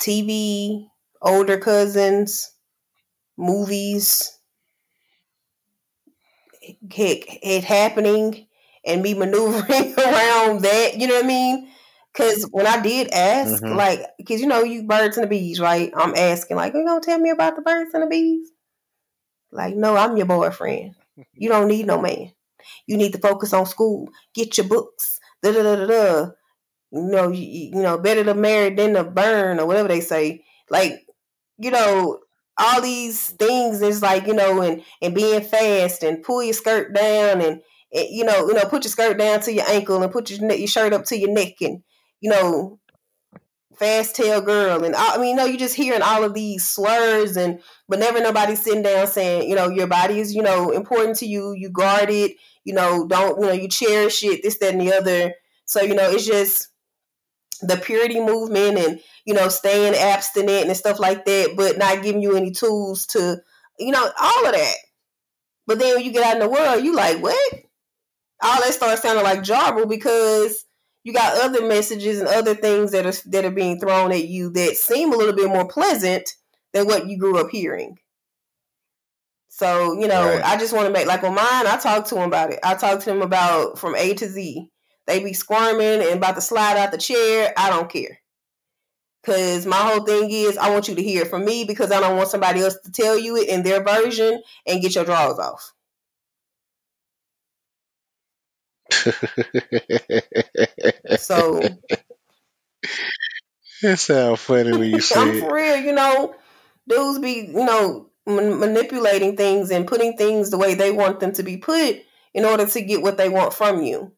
[0.00, 0.88] TV,
[1.22, 2.50] older cousins,
[3.36, 4.33] movies,
[6.66, 8.46] it, it happening
[8.84, 10.92] and me maneuvering around that.
[10.98, 11.68] You know what I mean?
[12.12, 13.76] Because when I did ask, mm-hmm.
[13.76, 15.92] like, because you know, you birds and the bees, right?
[15.96, 18.50] I'm asking, like, you gonna tell me about the birds and the bees?
[19.50, 20.94] Like, no, I'm your boyfriend.
[21.32, 22.32] You don't need no man.
[22.86, 24.08] You need to focus on school.
[24.34, 25.20] Get your books.
[25.42, 26.30] Da da da da da.
[26.90, 30.44] You know, you, you know, better to marry than to burn or whatever they say.
[30.70, 31.04] Like,
[31.58, 32.20] you know,
[32.58, 36.94] all these things is like you know, and and being fast and pull your skirt
[36.94, 37.60] down and,
[37.92, 40.52] and you know, you know, put your skirt down to your ankle and put your
[40.52, 41.82] your shirt up to your neck and
[42.20, 42.78] you know,
[43.76, 44.84] fast tail girl.
[44.84, 48.20] And I mean, you know, you just hearing all of these slurs and but never
[48.20, 51.70] nobody sitting down saying, you know, your body is, you know, important to you, you
[51.70, 55.34] guard it, you know, don't, you know, you cherish it, this, that, and the other.
[55.66, 56.68] So, you know, it's just
[57.60, 62.22] the purity movement and, you know, staying abstinent and stuff like that, but not giving
[62.22, 63.40] you any tools to,
[63.78, 64.74] you know, all of that.
[65.66, 67.54] But then when you get out in the world, you like, what?
[68.42, 70.64] All that starts sounding like jarble because
[71.04, 74.50] you got other messages and other things that are that are being thrown at you
[74.50, 76.28] that seem a little bit more pleasant
[76.72, 77.96] than what you grew up hearing.
[79.48, 80.44] So, you know, right.
[80.44, 82.58] I just want to make like on mine, I talk to them about it.
[82.64, 84.68] I talk to them about from A to Z.
[85.06, 87.52] They be squirming and about to slide out the chair.
[87.56, 88.20] I don't care.
[89.24, 91.98] Cause my whole thing is I want you to hear it from me because I
[91.98, 95.38] don't want somebody else to tell you it in their version and get your drawers
[95.38, 95.72] off.
[101.18, 101.62] so
[103.82, 106.34] it sounds funny when you say I'm for real, you know.
[106.86, 111.32] Dudes be, you know, man- manipulating things and putting things the way they want them
[111.32, 111.96] to be put
[112.34, 114.12] in order to get what they want from you.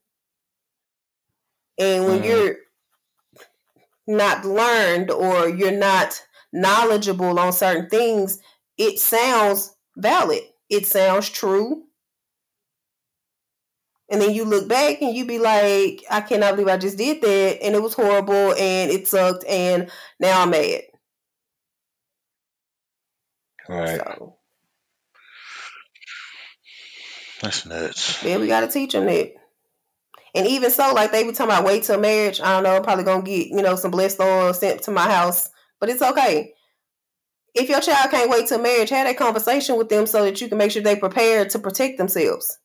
[1.79, 2.27] And when mm.
[2.27, 2.57] you're
[4.07, 6.23] not learned or you're not
[6.53, 8.41] knowledgeable on certain things,
[8.79, 10.43] it sounds valid.
[10.69, 11.85] It sounds true.
[14.09, 17.21] And then you look back and you be like, I cannot believe I just did
[17.23, 17.63] that.
[17.63, 19.45] And it was horrible and it sucked.
[19.45, 20.83] And now I'm mad.
[23.69, 23.99] Right.
[23.99, 24.37] So.
[27.43, 28.23] That's nuts.
[28.23, 29.36] Yeah, we got to teach them that.
[30.37, 32.43] And even so, like they were talking about wait till marriage.
[32.43, 32.77] I don't know.
[32.77, 35.49] I'm probably gonna get you know some blessed oil sent to my house,
[35.81, 36.53] but it's okay.
[37.55, 40.49] If your child can't wait till marriage, have that conversation with them so that you
[40.49, 42.59] can make sure they prepare to protect themselves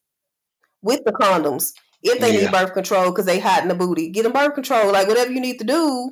[0.81, 1.71] with the condoms.
[2.03, 2.41] If they yeah.
[2.41, 4.91] need birth control because they hot in the booty, get them birth control.
[4.91, 6.11] Like whatever you need to do,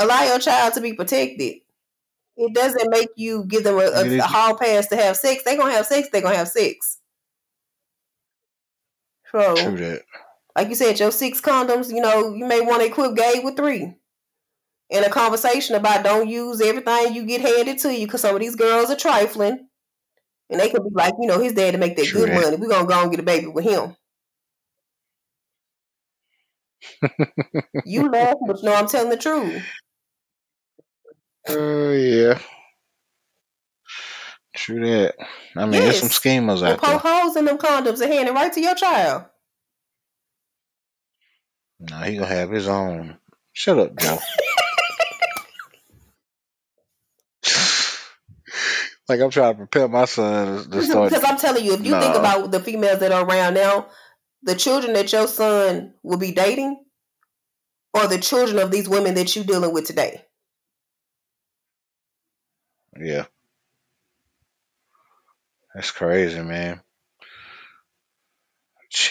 [0.00, 1.58] allow your child to be protected.
[2.36, 5.44] It doesn't make you give them a, a, a hall pass to have sex.
[5.44, 6.08] They're gonna have sex.
[6.10, 6.98] They're gonna have sex.
[9.30, 10.02] So, True that.
[10.56, 11.90] Like you said, your six condoms.
[11.90, 13.94] You know, you may want to equip Gabe with three.
[14.88, 18.40] In a conversation about don't use everything you get handed to you because some of
[18.40, 19.68] these girls are trifling.
[20.48, 22.42] And they could be like, you know, his dad to make that True good that.
[22.42, 22.56] money.
[22.56, 23.96] We're gonna go and get a baby with him.
[27.84, 29.62] you laugh, but no, I'm telling the truth.
[31.48, 32.40] Oh uh, yeah.
[34.56, 35.14] True that.
[35.54, 35.82] I mean, yes.
[35.82, 37.12] there's some schemers out poke there.
[37.12, 39.26] holes in them condoms and hand it right to your child.
[41.78, 43.18] No, he gonna have his own.
[43.52, 44.18] Shut up, Joe.
[49.08, 51.10] like I'm trying to prepare my son to start.
[51.10, 53.88] Because I'm telling you, if you think about the females that are around now,
[54.42, 56.82] the children that your son will be dating,
[57.94, 60.22] or the children of these women that you're dealing with today.
[62.98, 63.26] Yeah.
[65.74, 66.80] That's crazy, man.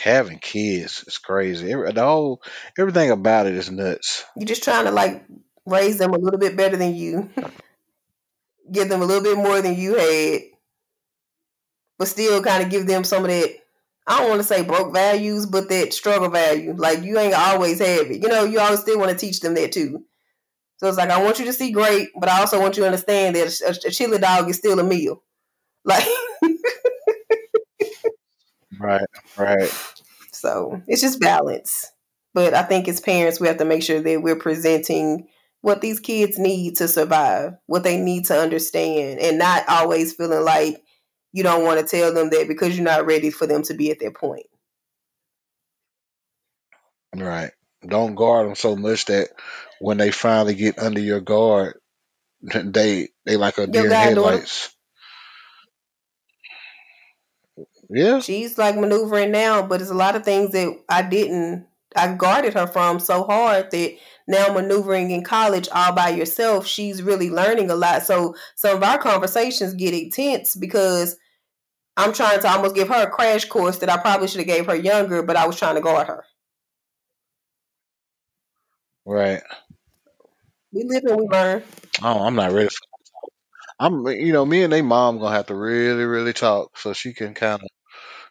[0.04, 1.72] Having kids is crazy.
[1.72, 2.42] Every, the whole
[2.78, 4.24] everything about it is nuts.
[4.36, 5.24] You're just trying to like
[5.66, 7.30] raise them a little bit better than you,
[8.72, 10.42] give them a little bit more than you had,
[11.98, 13.56] but still kind of give them some of that.
[14.08, 16.74] I don't want to say broke values, but that struggle value.
[16.76, 18.22] Like you ain't always have it.
[18.22, 20.04] You know, you always still want to teach them that too.
[20.78, 22.88] So it's like I want you to see great, but I also want you to
[22.88, 25.22] understand that a, a chili dog is still a meal.
[25.88, 26.04] Like
[28.80, 29.06] Right,
[29.38, 29.96] right.
[30.32, 31.92] So it's just balance.
[32.34, 35.28] But I think as parents, we have to make sure that we're presenting
[35.62, 40.44] what these kids need to survive, what they need to understand, and not always feeling
[40.44, 40.84] like
[41.32, 43.90] you don't want to tell them that because you're not ready for them to be
[43.90, 44.46] at that point.
[47.16, 47.52] Right.
[47.88, 49.30] Don't guard them so much that
[49.80, 51.80] when they finally get under your guard,
[52.42, 54.75] they they like a deer in headlights.
[57.90, 62.14] Yeah, she's like maneuvering now, but it's a lot of things that I didn't, I
[62.16, 63.96] guarded her from so hard that
[64.28, 68.04] now maneuvering in college all by yourself, she's really learning a lot.
[68.04, 71.18] So some of our conversations get intense because
[71.98, 74.66] I'm trying to almost give her a crash course that I probably should have gave
[74.66, 76.26] her younger, but I was trying to guard her.
[79.06, 79.42] right.
[80.74, 81.64] We live and we learn.
[82.02, 82.68] Oh, I'm not ready.
[82.68, 82.95] For,
[83.80, 87.14] I'm you know me and they mom gonna have to really really talk so she
[87.14, 87.70] can kind of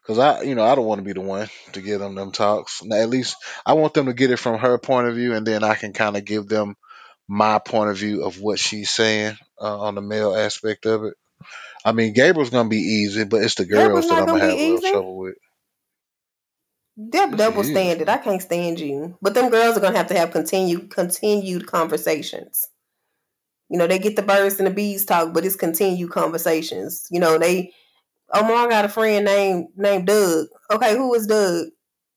[0.02, 2.32] because I you know I don't want to be the one to give them them
[2.32, 2.82] talks.
[2.82, 3.36] Now, at least
[3.66, 5.92] I want them to get it from her point of view, and then I can
[5.92, 6.76] kind of give them
[7.28, 11.14] my point of view of what she's saying uh, on the male aspect of it.
[11.84, 14.44] I mean, Gabriel's gonna be easy, but it's the Gabriel's girls that I'm gonna gonna
[14.44, 14.90] have a little easy.
[14.90, 15.36] trouble with.
[16.96, 17.64] They're Yes, double is.
[17.64, 18.08] standard.
[18.08, 19.18] I can't stand you.
[19.22, 22.68] But them girls are gonna have to have continued continued conversations.
[23.74, 27.08] You know, they get the birds and the bees talk, but it's continued conversations.
[27.10, 27.72] You know, they
[28.32, 30.46] Omar got a friend named named Doug.
[30.70, 31.66] Okay, who is Doug?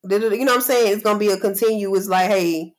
[0.07, 0.93] You know what I'm saying?
[0.93, 2.75] It's gonna be a continuous like, hey,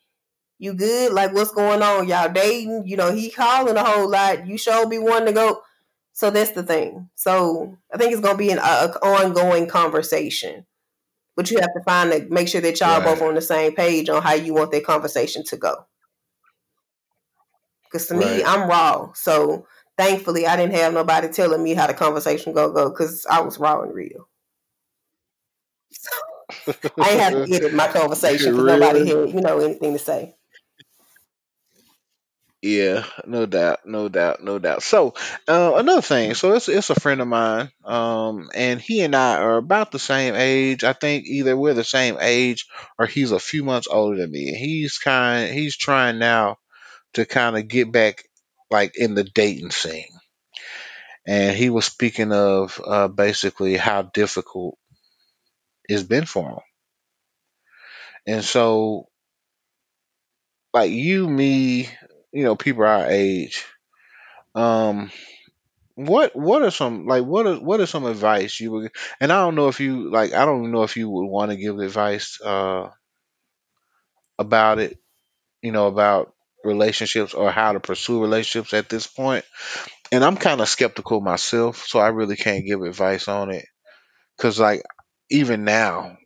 [0.61, 1.13] you good?
[1.13, 2.07] Like what's going on?
[2.07, 2.85] Y'all dating?
[2.87, 4.47] You know, he calling a whole lot.
[4.47, 5.61] You sure be wanting to go.
[6.13, 7.11] So that's the thing.
[7.17, 10.67] So I think it's gonna be an a, a ongoing conversation.
[11.35, 14.09] But you have to find a, make sure that y'all both on the same page
[14.09, 15.85] on how you want that conversation to go.
[17.91, 18.43] Because to me.
[18.45, 19.13] I'm raw.
[19.15, 19.67] So
[19.97, 23.59] thankfully, I didn't have nobody telling me how the conversation go go because I was
[23.59, 24.29] raw and real.
[25.91, 26.11] So
[27.01, 30.35] I had to edit my conversation because nobody had you know anything to say.
[32.61, 34.83] Yeah, no doubt, no doubt, no doubt.
[34.83, 35.15] So,
[35.47, 39.37] uh, another thing, so it's it's a friend of mine, um, and he and I
[39.37, 40.83] are about the same age.
[40.83, 42.67] I think either we're the same age
[42.99, 44.55] or he's a few months older than me.
[44.55, 46.57] He's kind, he's trying now
[47.15, 48.25] to kind of get back
[48.71, 50.09] like in the dating scene,
[51.27, 54.79] and he was speaking of uh, basically how difficult
[55.89, 56.59] it's been for him.
[58.27, 59.09] And so,
[60.73, 61.89] like you, me,
[62.33, 63.65] you know, people our age,
[64.55, 65.11] um
[65.97, 69.37] What what are some like what are what are some advice you would and I
[69.45, 72.41] don't know if you like I don't know if you would want to give advice
[72.43, 72.91] uh
[74.39, 74.99] about it,
[75.63, 76.35] you know, about
[76.65, 79.45] relationships or how to pursue relationships at this point.
[80.13, 83.67] And I'm kind of skeptical myself, so I really can't give advice on it
[84.39, 84.83] cuz like
[85.31, 86.19] even now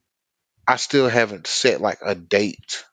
[0.68, 2.84] I still haven't set like a date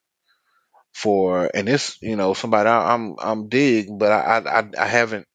[0.94, 5.26] for and it's, you know, somebody I, I'm I'm dig, but I I I haven't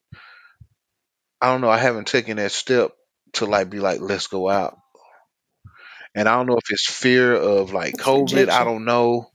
[1.40, 2.90] I don't know, I haven't taken that step
[3.34, 4.76] to like be like let's go out
[6.14, 8.48] and I don't know if it's fear of like It's COVID.
[8.48, 9.30] I don't know.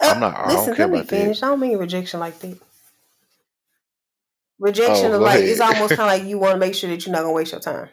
[0.00, 0.36] Uh, I'm not.
[0.36, 1.38] I don't listen, care let me about that.
[1.42, 2.58] I don't mean rejection like that.
[4.58, 7.06] Rejection Oh, is like it's almost kind of like you want to make sure that
[7.06, 7.88] you're not gonna waste your time.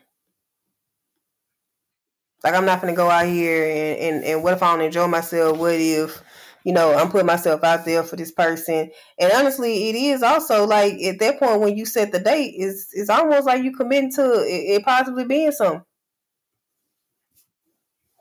[2.43, 5.08] Like I'm not gonna go out here and, and and what if I don't enjoy
[5.08, 5.58] myself?
[5.58, 6.22] What if
[6.66, 8.91] you know I'm putting myself out there for this person?
[9.20, 12.89] And honestly, it is also like at that point when you set the date, is
[12.93, 15.84] it's almost like you committing to it, it possibly being something.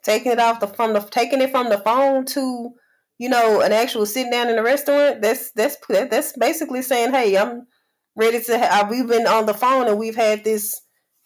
[0.04, 2.72] Taking it off the from the taking it from the phone to
[3.18, 5.22] you know an actual sitting down in a restaurant.
[5.22, 7.66] That's that's that's basically saying, hey, I'm
[8.16, 8.58] ready to.
[8.58, 10.80] Have, we've been on the phone and we've had this.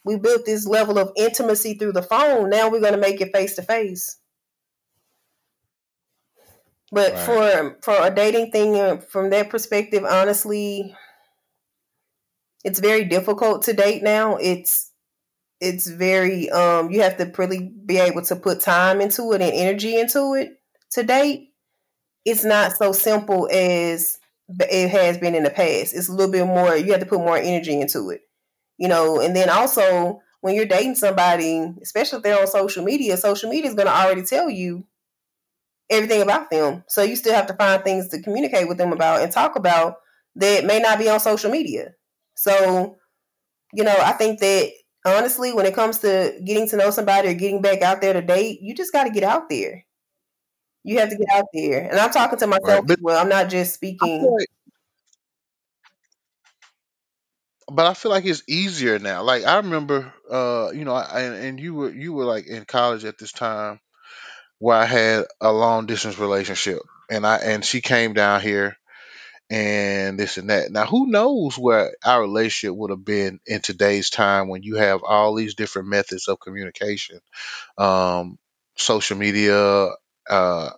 [0.04, 2.50] We built this level of intimacy through the phone.
[2.50, 4.18] Now we're going to make it face to face.
[6.92, 7.24] But Right.
[7.24, 10.94] for for a dating thing, uh, from that perspective, honestly,
[12.64, 14.36] it's very difficult to date now.
[14.36, 14.90] It's
[15.60, 19.52] it's very um you have to really be able to put time into it and
[19.52, 20.60] energy into it
[20.92, 21.49] to date.
[22.24, 24.18] It's not so simple as
[24.48, 25.94] it has been in the past.
[25.94, 26.76] It's a little bit more.
[26.76, 28.22] You have to put more energy into it,
[28.78, 29.20] you know.
[29.20, 33.68] And then also when you're dating somebody, especially if they're on social media, social media
[33.68, 34.86] is going to already tell you
[35.90, 36.84] everything about them.
[36.88, 39.96] So you still have to find things to communicate with them about and talk about
[40.36, 41.92] that may not be on social media.
[42.34, 42.96] So,
[43.72, 44.70] you know, I think that
[45.04, 48.22] honestly, when it comes to getting to know somebody or getting back out there to
[48.22, 49.84] date, you just got to get out there.
[50.84, 51.88] You have to get out there.
[51.90, 53.20] And I'm talking to myself right, well.
[53.20, 54.22] I'm not just speaking.
[54.22, 54.48] Like,
[57.70, 59.22] but I feel like it's easier now.
[59.22, 62.64] Like I remember, uh, you know, I, and, and you were you were like in
[62.64, 63.80] college at this time,
[64.58, 68.76] where I had a long distance relationship, and I and she came down here,
[69.50, 70.70] and this and that.
[70.70, 75.02] Now, who knows where our relationship would have been in today's time when you have
[75.02, 77.20] all these different methods of communication,
[77.78, 78.38] um,
[78.76, 79.88] social media,
[80.30, 80.70] uh,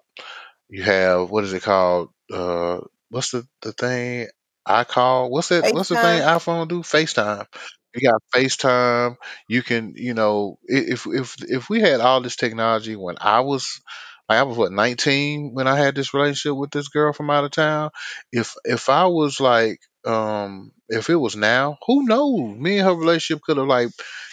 [0.68, 2.10] you have what is it called?
[2.32, 2.80] Uh,
[3.10, 4.28] what's the the thing?
[4.66, 5.72] I call what's that?
[5.72, 6.80] What's the thing iPhone do?
[6.82, 7.46] FaceTime.
[7.94, 9.16] You got FaceTime.
[9.48, 13.80] You can, you know, if if if we had all this technology when I was
[14.28, 17.50] I was what 19 when I had this relationship with this girl from out of
[17.50, 17.90] town.
[18.32, 22.56] If if I was like um if it was now, who knows?
[22.58, 23.90] Me and her relationship could have like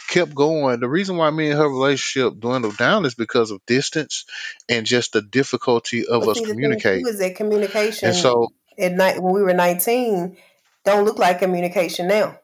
[0.10, 0.80] kept going.
[0.80, 4.26] The reason why me and her relationship dwindled down is because of distance
[4.68, 7.05] and just the difficulty of us communicating.
[7.05, 8.10] Was that communication?
[8.10, 10.38] And so at night when we were 19
[10.86, 12.39] don't look like communication now.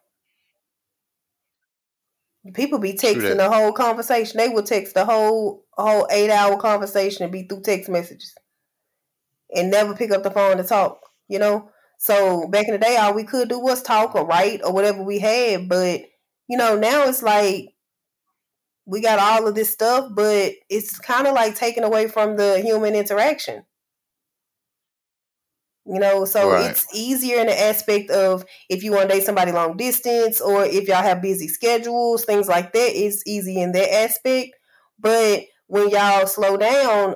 [2.53, 4.38] People be texting the whole conversation.
[4.38, 8.36] They will text the whole whole eight hour conversation and be through text messages
[9.53, 10.99] and never pick up the phone to talk.
[11.28, 14.61] You know, so back in the day, all we could do was talk or write
[14.63, 15.68] or whatever we had.
[15.68, 16.01] But
[16.48, 17.76] you know, now it's like
[18.86, 22.60] we got all of this stuff, but it's kind of like taken away from the
[22.62, 23.64] human interaction.
[25.88, 26.72] You know, so right.
[26.72, 30.66] it's easier in the aspect of if you want to date somebody long distance or
[30.66, 32.91] if y'all have busy schedules, things like that.
[32.96, 34.56] It's easy in that aspect.
[35.00, 37.16] But when y'all slow down,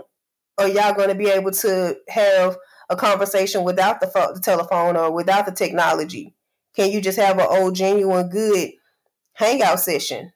[0.59, 2.57] are y'all going to be able to have
[2.89, 6.35] a conversation without the, fo- the telephone or without the technology?
[6.75, 8.69] Can you just have an old, oh, genuine, good
[9.39, 10.31] hangout session?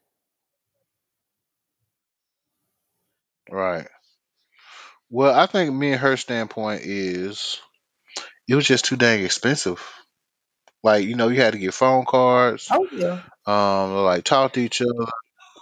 [3.49, 3.88] Right.
[5.10, 7.60] Well, I think me and her standpoint is
[8.47, 9.82] it was just too dang expensive.
[10.84, 12.68] Like you know, you had to get phone cards.
[12.72, 13.22] Oh yeah.
[13.45, 15.08] Um, like talk to each other.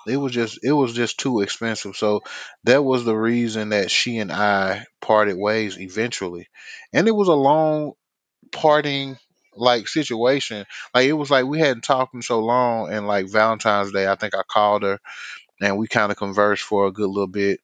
[0.07, 1.95] It was just it was just too expensive.
[1.95, 2.21] So
[2.65, 6.49] that was the reason that she and I parted ways eventually,
[6.93, 7.93] and it was a long
[8.51, 9.17] parting
[9.55, 10.65] like situation.
[10.93, 14.15] Like it was like we hadn't talked in so long, and like Valentine's Day, I
[14.15, 14.99] think I called her,
[15.61, 17.61] and we kind of conversed for a good little bit.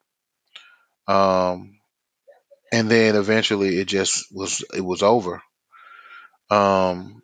[1.07, 1.79] Um,
[2.71, 5.41] and then eventually it just was it was over
[6.49, 7.21] um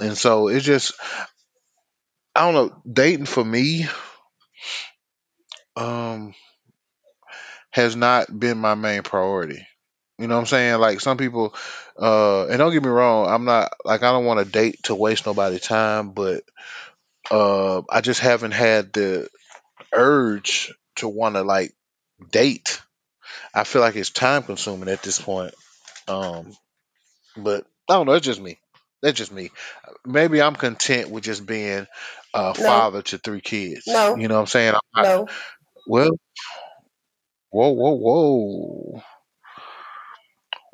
[0.00, 0.92] and so it just
[2.34, 3.86] i don't know dating for me
[5.76, 6.34] um
[7.70, 9.66] has not been my main priority
[10.18, 11.54] you know what i'm saying like some people
[11.98, 14.94] uh and don't get me wrong i'm not like i don't want to date to
[14.94, 16.42] waste nobody's time but
[17.30, 19.28] uh i just haven't had the
[19.92, 21.74] urge to want to like
[22.30, 22.80] date
[23.54, 25.54] i feel like it's time consuming at this point
[26.08, 26.56] um
[27.36, 28.12] but I don't know.
[28.12, 28.58] It's just me.
[29.02, 29.50] That's just me.
[30.04, 31.86] Maybe I'm content with just being
[32.34, 32.52] a no.
[32.54, 33.86] father to three kids.
[33.86, 34.16] No.
[34.16, 34.74] You know what I'm saying?
[34.74, 35.28] I'm not, no.
[35.86, 36.18] Well,
[37.50, 39.02] whoa, whoa, whoa.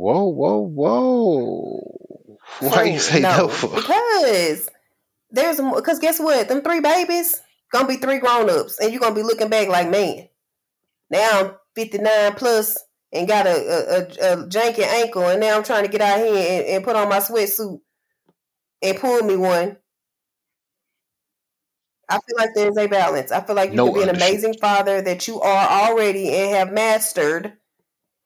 [0.02, 2.38] Whoa, whoa, whoa.
[2.58, 3.36] Why so, you say no?
[3.36, 3.68] no for?
[3.68, 4.68] Because
[5.30, 6.48] there's because guess what?
[6.48, 7.40] Them three babies
[7.70, 10.28] gonna be three grown ups, and you're gonna be looking back like, man,
[11.08, 12.78] now I'm 59 plus
[13.12, 16.18] and got a, a, a, a janky ankle, and now I'm trying to get out
[16.18, 17.78] here and, and put on my sweatsuit
[18.82, 19.76] and pull me one.
[22.08, 23.30] I feel like there's a balance.
[23.30, 26.56] I feel like you no can be an amazing father that you are already and
[26.56, 27.52] have mastered.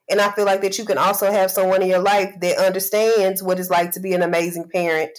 [0.09, 3.43] And I feel like that you can also have someone in your life that understands
[3.43, 5.19] what it's like to be an amazing parent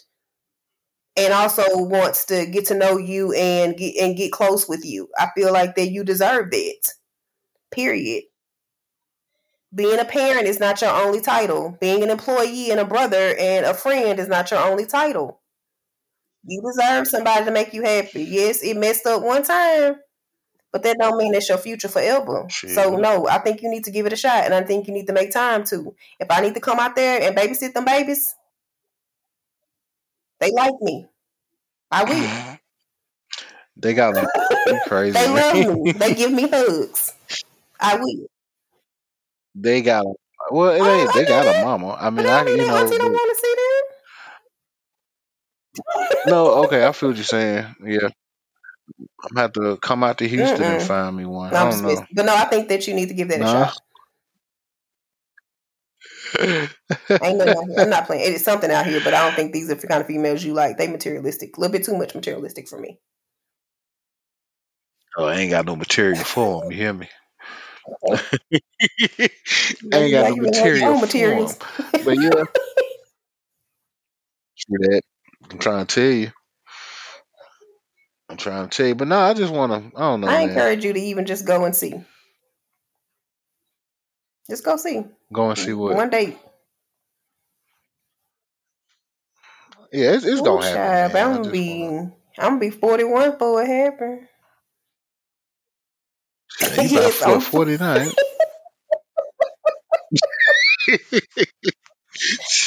[1.18, 5.10] and also wants to get to know you and get and get close with you.
[5.18, 6.94] I feel like that you deserve that.
[7.72, 8.24] Period
[9.74, 11.78] being a parent is not your only title.
[11.82, 15.42] Being an employee and a brother and a friend is not your only title.
[16.46, 18.24] You deserve somebody to make you happy.
[18.24, 19.98] Yes, it messed up one time,
[20.72, 22.48] but that don't mean it's your future forever.
[22.50, 24.94] So no, I think you need to give it a shot, and I think you
[24.94, 25.96] need to make time to.
[26.20, 28.36] If I need to come out there and babysit them babies,
[30.40, 31.08] they like me.
[31.92, 32.58] I will.
[33.80, 34.24] They got me
[34.88, 35.12] crazy.
[35.12, 35.92] they love me.
[35.98, 37.14] They give me hugs.
[37.80, 38.26] I will.
[39.54, 40.04] They got
[40.50, 41.14] well, it ain't.
[41.14, 41.96] They got a mama.
[42.00, 42.76] I mean, I, you know.
[42.76, 43.56] Auntie don't want to see
[45.76, 46.24] them.
[46.28, 47.76] no, okay, I feel what you're saying.
[47.86, 48.10] Yeah,
[49.00, 50.88] I'm gonna have to come out to Houston and Mm-mm.
[50.88, 51.52] find me one.
[51.52, 52.06] No, I don't know.
[52.14, 53.80] But no, I think that you need to give that a shot.
[57.24, 57.82] Ain't nothing here.
[57.84, 58.34] I'm not playing.
[58.34, 60.54] It's something out here, but I don't think these are the kind of females you
[60.54, 60.78] like.
[60.78, 61.58] They materialistic.
[61.58, 63.00] A little bit too much materialistic for me.
[65.18, 66.72] oh, I ain't got no material for them.
[66.72, 67.10] You hear me?
[68.12, 68.20] I
[69.94, 71.58] ain't got now no you can material own for materials.
[71.58, 71.68] them.
[72.06, 72.30] But yeah,
[74.70, 75.02] that.
[75.50, 76.32] I'm trying to tell you.
[78.30, 78.96] I'm trying to tell you.
[78.96, 79.98] But no, I just want to.
[79.98, 80.50] I don't know, I man.
[80.50, 81.94] encourage you to even just go and see.
[84.50, 85.04] Just go see.
[85.32, 85.96] Go and see what.
[85.96, 86.38] One date.
[89.92, 92.14] Yeah, it's, it's Ooh, gonna happen, child, I'm gonna be wanna.
[92.40, 94.28] I'm gonna be 41 for it happen.
[96.50, 98.12] Shit, you about yes, I'm 49.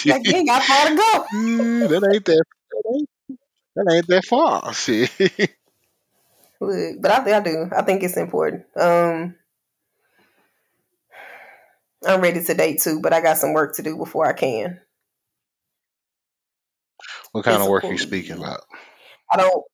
[0.06, 1.26] like you ain't got far to go.
[1.88, 2.44] That ain't that.
[3.76, 4.62] That ain't, that far.
[6.60, 7.70] Look, but I think I do.
[7.76, 8.64] I think it's important.
[8.78, 9.36] Um
[12.06, 14.80] I'm ready to date too, but I got some work to do before I can.
[17.32, 17.92] what kind of work Physical.
[17.92, 18.60] you speaking about?
[19.32, 19.64] I don't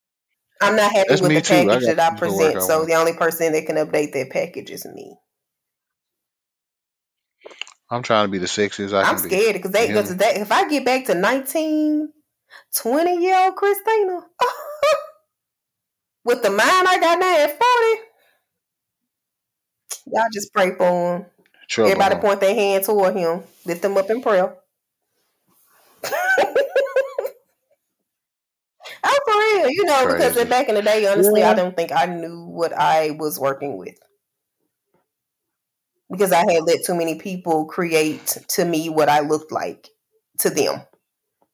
[0.61, 1.71] I'm not happy That's with the too.
[1.71, 4.13] I package that I some good work present, so the only person that can update
[4.13, 5.17] that package is me.
[7.91, 9.19] I'm trying to be the sexiest I be.
[9.21, 10.17] scared because they You hear because me?
[10.17, 12.09] that if I get back to 19,
[12.77, 14.21] 20 year old Christina.
[16.25, 17.63] With the mind I got now at 40,
[20.07, 21.27] y'all just pray for him.
[21.69, 21.91] Trouble.
[21.91, 24.55] Everybody point their hand toward him, lift them up in prayer.
[26.05, 26.13] I'm
[29.05, 32.07] oh, for real, you know, because back in the day, honestly, I don't think I
[32.07, 33.99] knew what I was working with.
[36.11, 39.89] Because I had let too many people create to me what I looked like
[40.39, 40.83] to them,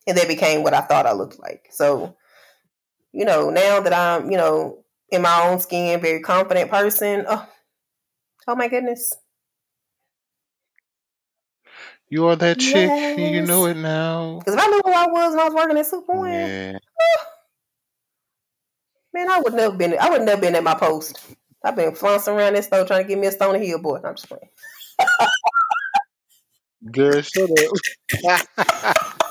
[0.06, 1.66] and they became what I thought I looked like.
[1.70, 2.16] So,
[3.12, 7.24] you know, now that I'm, you know, in my own skin, very confident person.
[7.28, 7.48] Oh,
[8.48, 9.12] oh my goodness,
[12.08, 12.92] You are that chick.
[13.16, 14.38] You know it now.
[14.38, 16.78] Because if I knew who I was when I was working at Superman, Yeah.
[19.14, 19.96] man, I would never been.
[19.98, 21.20] I would never been at my post.
[21.64, 24.00] I've been flouncing around this store trying to get me a Stone Hill boy.
[24.04, 24.48] I'm just playing.
[26.90, 27.76] Girl, shut up.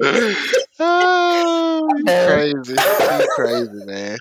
[0.80, 2.82] oh, you crazy.
[3.08, 4.18] You crazy, man.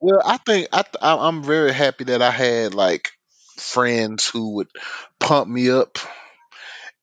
[0.00, 3.10] Well, I think I th- I- I'm very happy that I had like
[3.58, 4.68] friends who would
[5.18, 5.98] pump me up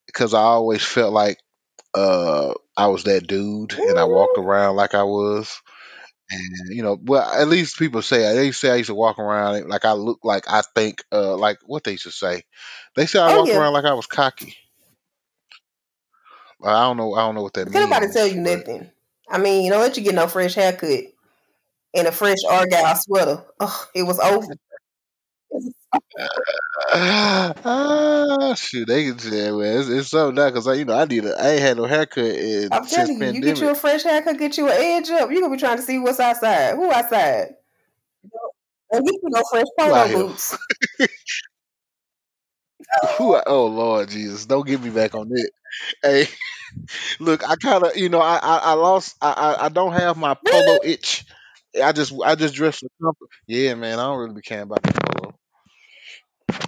[0.08, 1.38] because I always felt like
[1.96, 5.62] uh I was that dude and I walked around like I was.
[6.32, 9.68] And you know, well, at least people say they say I used to walk around
[9.70, 12.44] like I look like I think uh like what they used to say.
[12.96, 13.56] They say I Oh walked yeah.
[13.56, 14.56] around like I was cocky.
[16.64, 17.14] I don't know.
[17.14, 18.90] I don't know what that Can nobody tell you but- nothing?
[19.30, 21.04] I mean, you don't let you get no fresh haircut
[21.94, 23.44] and a fresh argyle sweater.
[23.60, 24.48] Oh, it was over.
[26.94, 31.06] Ah, shoot, they can say, well, it's, it's something now because I, you know, I
[31.06, 33.44] need a, I ain't had no haircut in I'm telling you, you pandemic.
[33.56, 35.32] get you a fresh haircut, get you an edge up.
[35.32, 36.76] You gonna be trying to see what's outside.
[36.76, 37.56] Who outside?
[38.92, 40.58] Don't get you no fresh polo boots.
[43.18, 43.40] Who?
[43.46, 45.52] Oh Lord Jesus, don't get me back on it.
[46.04, 46.28] Hey,
[47.20, 50.18] look, I kind of, you know, I, I, I lost, I, I, I don't have
[50.18, 51.26] my polo itch.
[51.84, 53.30] I just, I just dress for comfort.
[53.48, 55.36] Yeah, man, I don't really be caring about the polo.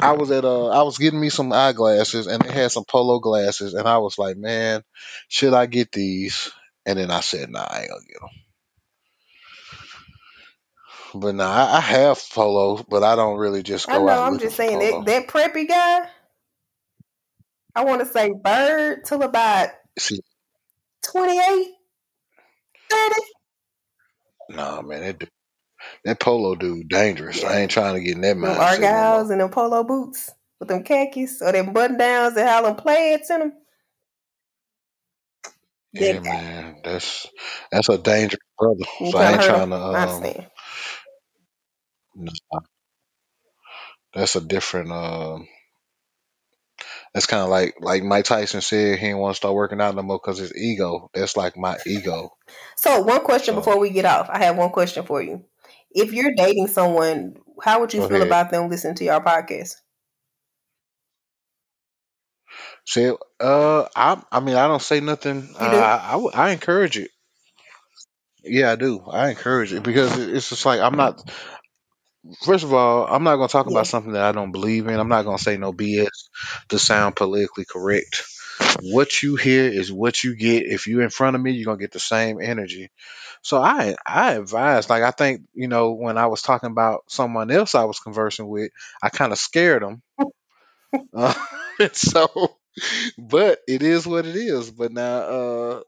[0.01, 3.20] I was at, uh, I was getting me some eyeglasses, and they had some polo
[3.20, 4.84] glasses, and I was like, man,
[5.30, 6.51] should I get these?
[6.86, 8.30] And then I said, nah, I ain't gonna get them.
[11.16, 14.14] But nah, I, I have polo, but I don't really just I go know.
[14.14, 16.07] out I'm just saying that that preppy guy.
[17.76, 20.22] I want to say bird till about See,
[21.05, 21.68] 28,
[22.91, 23.16] 30.
[24.49, 25.30] nah, man, that dude,
[26.05, 27.43] that polo dude dangerous.
[27.43, 29.32] I ain't trying to get in that mindset no argyles more.
[29.32, 33.30] and them polo boots with them khakis or them button downs and have them plaids
[33.32, 33.53] in them.
[35.93, 37.28] Yeah, That man, that's
[37.72, 38.86] that's a dangerous brother.
[39.03, 39.72] So I ain't trying him?
[39.72, 39.78] to.
[39.93, 40.36] I Um,
[42.20, 42.59] nah,
[44.13, 44.91] that's a different.
[44.91, 45.47] Um,
[47.13, 49.95] that's kind of like like Mike Tyson said he didn't want to start working out
[49.95, 51.09] no more because his ego.
[51.13, 52.32] That's like my ego.
[52.76, 54.30] So, one question So before we get off.
[54.30, 55.43] I have one question for you.
[55.91, 58.28] If you're dating someone, how would you go feel ahead.
[58.28, 59.76] about them listening to your podcast?
[62.86, 65.49] See, uh, I I mean I don't say nothing.
[65.57, 65.78] Uh, You do?
[65.78, 67.11] I, I I encourage it.
[68.43, 69.01] Yeah, I do.
[69.09, 71.22] I encourage it because it- it's just like I'm not.
[72.43, 73.67] First of all, I'm not going to talk Yeah.
[73.67, 74.99] about something that I don't believe in.
[74.99, 76.30] I'm not going to say no BS
[76.70, 78.24] to sound politically correct.
[78.82, 80.65] What you hear is what you get.
[80.65, 82.91] If you're in front of me, you're going to get the same energy.
[83.43, 87.51] So I I advise, like I think you know when I was talking about someone
[87.51, 90.01] else I was conversing with, I kind of scared them.
[91.13, 91.34] Uh,
[91.93, 92.57] so,
[93.17, 94.72] but it is what it is.
[94.72, 95.82] But now, uh,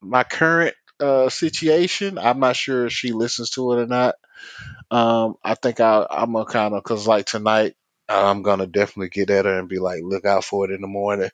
[0.00, 4.14] my current uh, situation, I'm not sure if she listens to it or not.
[4.90, 7.74] Um, I think I, I'm gonna kind of cause like tonight,
[8.08, 10.86] I'm gonna definitely get at her and be like, look out for it in the
[10.86, 11.30] morning.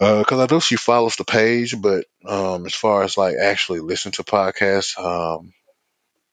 [0.00, 3.80] Uh, cause I know she follows the page, but um, as far as like actually
[3.80, 5.52] listen to podcasts, um,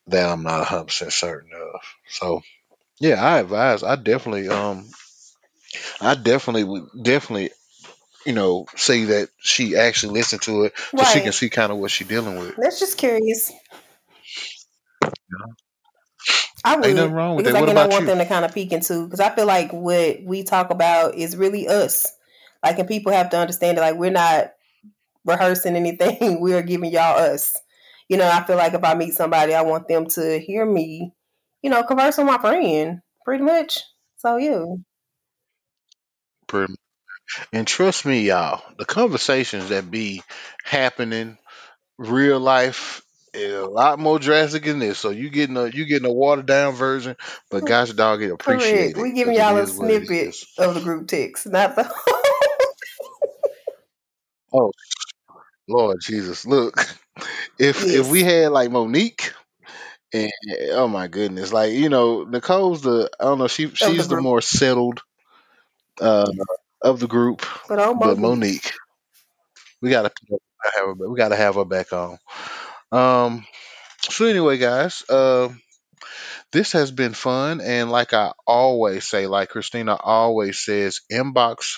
[0.08, 1.82] that I'm not 100 percent certain of.
[2.08, 2.42] So
[3.00, 3.84] yeah, I advise.
[3.84, 4.88] I definitely, um,
[6.02, 7.52] I definitely definitely,
[8.26, 11.78] you know, say that she actually listened to it so she can see kind of
[11.78, 12.56] what she's dealing with.
[12.58, 13.52] That's just curious.
[16.66, 17.62] I Ain't nothing wrong with because that.
[17.62, 18.08] What again, I about want you?
[18.08, 21.38] them to kind of peek into because I feel like what we talk about is
[21.38, 22.06] really us.
[22.62, 24.52] Like, and people have to understand that like we're not
[25.24, 26.42] rehearsing anything.
[26.42, 27.56] we are giving y'all us.
[28.10, 31.14] You know, I feel like if I meet somebody, I want them to hear me.
[31.62, 33.80] You know, converse with my friend, pretty much.
[34.18, 34.66] So yeah,
[36.48, 36.76] Pretty-
[37.54, 40.24] And trust me, y'all, the conversations that be
[40.64, 41.38] happening
[41.98, 43.02] real life
[43.34, 44.98] is a lot more drastic than this.
[45.00, 47.16] So you getting a you getting a watered down version,
[47.52, 48.64] but gosh dog it correct.
[48.64, 50.46] appreciate it We giving it y'all a is what it snippet is.
[50.58, 51.84] of the group text, not the.
[54.54, 54.72] Oh
[55.68, 56.76] Lord Jesus, look
[57.60, 59.34] if if we had like Monique
[60.14, 60.32] and
[60.72, 64.08] oh my goodness, like you know Nicole's the I don't know she of the she's
[64.08, 64.24] the group.
[64.24, 65.02] more settled
[66.02, 66.32] uh
[66.82, 68.20] of the group, But oh, but Monique.
[68.20, 68.74] Monique
[69.82, 70.12] we gotta
[70.76, 72.18] have her we gotta have her back on.
[72.92, 73.46] Um.
[74.02, 75.50] So anyway, guys, uh,
[76.52, 81.78] this has been fun, and like I always say, like Christina always says, inbox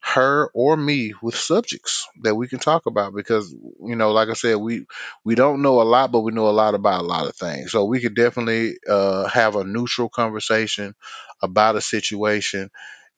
[0.00, 3.52] her or me with subjects that we can talk about because
[3.84, 4.86] you know like i said we
[5.24, 7.72] we don't know a lot but we know a lot about a lot of things
[7.72, 10.94] so we could definitely uh, have a neutral conversation
[11.42, 12.70] about a situation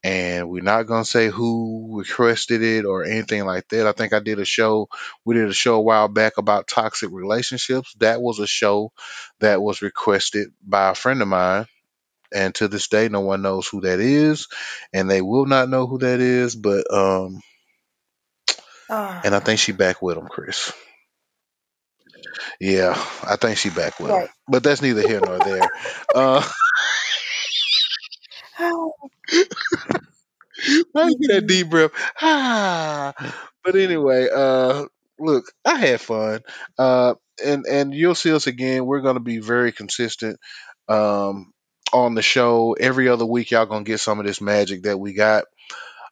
[0.04, 3.86] and we're not going to say who requested it or anything like that.
[3.86, 4.88] I think i did a show
[5.24, 7.94] we did a show a while back about toxic relationships.
[8.00, 8.92] That was a show
[9.40, 11.66] that was requested by a friend of mine.
[12.34, 14.48] And to this day no one knows who that is
[14.92, 17.40] and they will not know who that is but um
[19.22, 20.72] and i Ah, think she back with him chris.
[22.60, 22.94] Yeah
[23.24, 25.70] i think she back with him but that's neither here nor there.
[26.14, 26.46] Uh
[30.96, 33.12] I get that deep breath ah
[33.64, 34.84] but anyway uh
[35.18, 36.40] look i had fun
[36.78, 37.14] uh
[37.44, 40.38] and and you'll see us again we're going to be very consistent
[40.88, 41.52] um
[41.92, 45.12] on the show every other week y'all gonna get some of this magic that we
[45.14, 45.44] got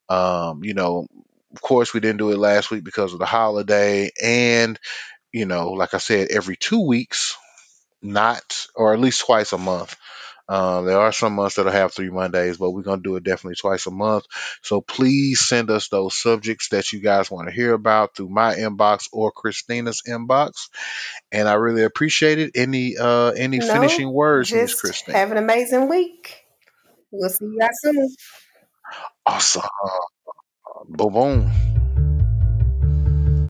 [0.08, 1.06] um you know
[1.54, 4.10] of course, we didn't do it last week because of the holiday.
[4.22, 4.78] And,
[5.32, 7.36] you know, like I said, every two weeks,
[8.02, 9.96] not, or at least twice a month.
[10.50, 13.22] Um, there are some months that'll have three Mondays, but we're going to do it
[13.22, 14.24] definitely twice a month.
[14.62, 18.56] So please send us those subjects that you guys want to hear about through my
[18.56, 20.68] inbox or Christina's inbox.
[21.30, 22.50] And I really appreciate it.
[22.56, 25.18] Any, uh, any No, finishing words, Miss Christina?
[25.18, 26.42] have an amazing week.
[27.12, 28.08] We'll see you guys soon.
[29.26, 29.62] Awesome.
[30.88, 31.79] Boom, boom.